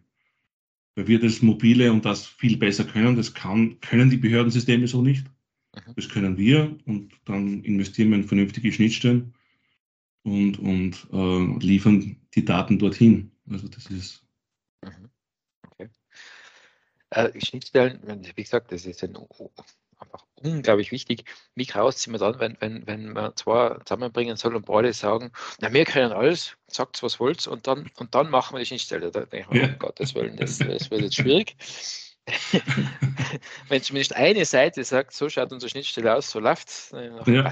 Weil 0.95 1.08
wir 1.08 1.19
das 1.19 1.41
Mobile 1.41 1.91
und 1.91 2.06
das 2.06 2.28
viel 2.28 2.58
besser 2.58 2.84
können. 2.84 3.15
Das 3.15 3.34
kann, 3.34 3.80
können 3.80 4.12
die 4.12 4.17
Behördensysteme 4.17 4.88
so 4.88 5.02
nicht. 5.02 5.26
Mhm. 5.73 5.93
Das 5.95 6.10
können 6.10 6.38
wir 6.38 6.78
und 6.86 7.12
dann 7.26 7.63
investieren 7.63 8.10
wir 8.12 8.17
in 8.17 8.23
vernünftige 8.26 8.71
Schnittstellen 8.71 9.34
und, 10.21 10.60
und 10.60 11.08
äh, 11.12 11.65
liefern 11.65 12.17
die 12.36 12.45
Daten 12.45 12.78
dorthin. 12.78 13.32
Also 13.49 13.67
das 13.67 13.88
ist 13.88 14.23
mhm. 14.84 15.10
Äh, 17.13 17.39
Schnittstellen, 17.39 17.99
wie 18.36 18.43
gesagt, 18.43 18.71
das 18.71 18.86
ist 18.86 19.04
ein, 19.04 19.15
einfach 19.99 20.26
unglaublich 20.36 20.91
wichtig. 20.91 21.26
Wie 21.54 21.65
graust 21.65 21.99
sind 21.99 22.13
wir 22.13 22.17
dann, 22.17 22.39
wenn, 22.39 22.58
wenn, 22.60 22.88
wenn 22.88 23.13
man 23.13 23.36
zwei 23.36 23.78
zusammenbringen 23.86 24.36
soll 24.36 24.56
und 24.56 24.65
beide 24.65 24.93
sagen, 24.93 25.32
na, 25.60 25.71
wir 25.71 25.86
können 25.86 26.12
alles, 26.12 26.58
sagt 26.67 27.04
was 27.04 27.19
wollt 27.19 27.45
und 27.47 27.67
dann, 27.67 27.89
und 27.97 28.15
dann 28.15 28.32
machen 28.32 28.56
wir 28.56 28.60
die 28.60 28.65
Schnittstelle. 28.65 29.12
Da 29.12 29.26
denke 29.26 29.47
ich 29.47 29.49
mir, 29.49 29.67
ja. 29.67 29.73
oh 29.73 29.78
Gottes 29.78 30.15
Willen, 30.15 30.38
das, 30.38 30.58
das 30.58 30.89
wird 30.89 31.02
jetzt 31.02 31.15
schwierig. 31.15 31.56
wenn 33.67 33.82
zumindest 33.84 34.15
eine 34.15 34.45
Seite 34.45 34.84
sagt, 34.84 35.13
so 35.13 35.30
schaut 35.30 35.52
unsere 35.52 35.69
Schnittstelle 35.69 36.15
aus, 36.15 36.32
so 36.32 36.39
läuft 36.39 36.69
es, 36.69 36.91
ja. 36.91 37.32
ja. 37.32 37.52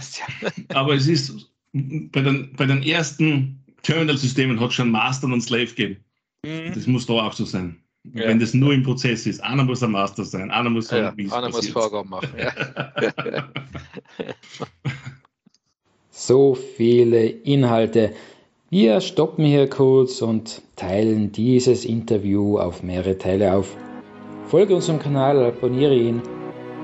Aber 0.69 0.95
es 0.95 1.07
ist 1.07 1.51
bei 1.73 2.21
den, 2.21 2.53
bei 2.53 2.65
den 2.65 2.81
ersten 2.81 3.63
Terminal-Systemen 3.83 4.59
hat 4.59 4.73
schon 4.73 4.89
Master 4.89 5.27
und 5.27 5.41
Slave 5.41 5.67
gegeben. 5.67 6.03
Mhm. 6.45 6.73
Das 6.73 6.87
muss 6.87 7.05
da 7.05 7.13
auch 7.13 7.33
so 7.33 7.45
sein. 7.45 7.83
Ja. 8.03 8.27
Wenn 8.27 8.39
das 8.39 8.53
nur 8.53 8.73
im 8.73 8.83
Prozess 8.83 9.27
ist, 9.27 9.43
einer 9.43 9.63
muss 9.63 9.83
ein 9.83 9.91
Master 9.91 10.25
sein, 10.25 10.49
einer 10.49 10.69
muss 10.69 10.87
sagen, 10.87 11.19
Ja, 11.19 11.37
einer 11.37 11.49
muss. 11.49 11.67
Vorgaben 11.69 12.09
machen. 12.09 12.29
Ja. 12.37 13.49
So 16.13 16.53
viele 16.53 17.25
Inhalte. 17.25 18.13
Wir 18.69 19.01
stoppen 19.01 19.43
hier 19.43 19.67
kurz 19.67 20.21
und 20.21 20.61
teilen 20.75 21.31
dieses 21.31 21.83
Interview 21.83 22.59
auf 22.59 22.83
mehrere 22.83 23.17
Teile 23.17 23.55
auf. 23.55 23.75
Folge 24.47 24.75
unserem 24.75 24.99
Kanal, 24.99 25.43
abonniere 25.43 25.95
ihn, 25.95 26.21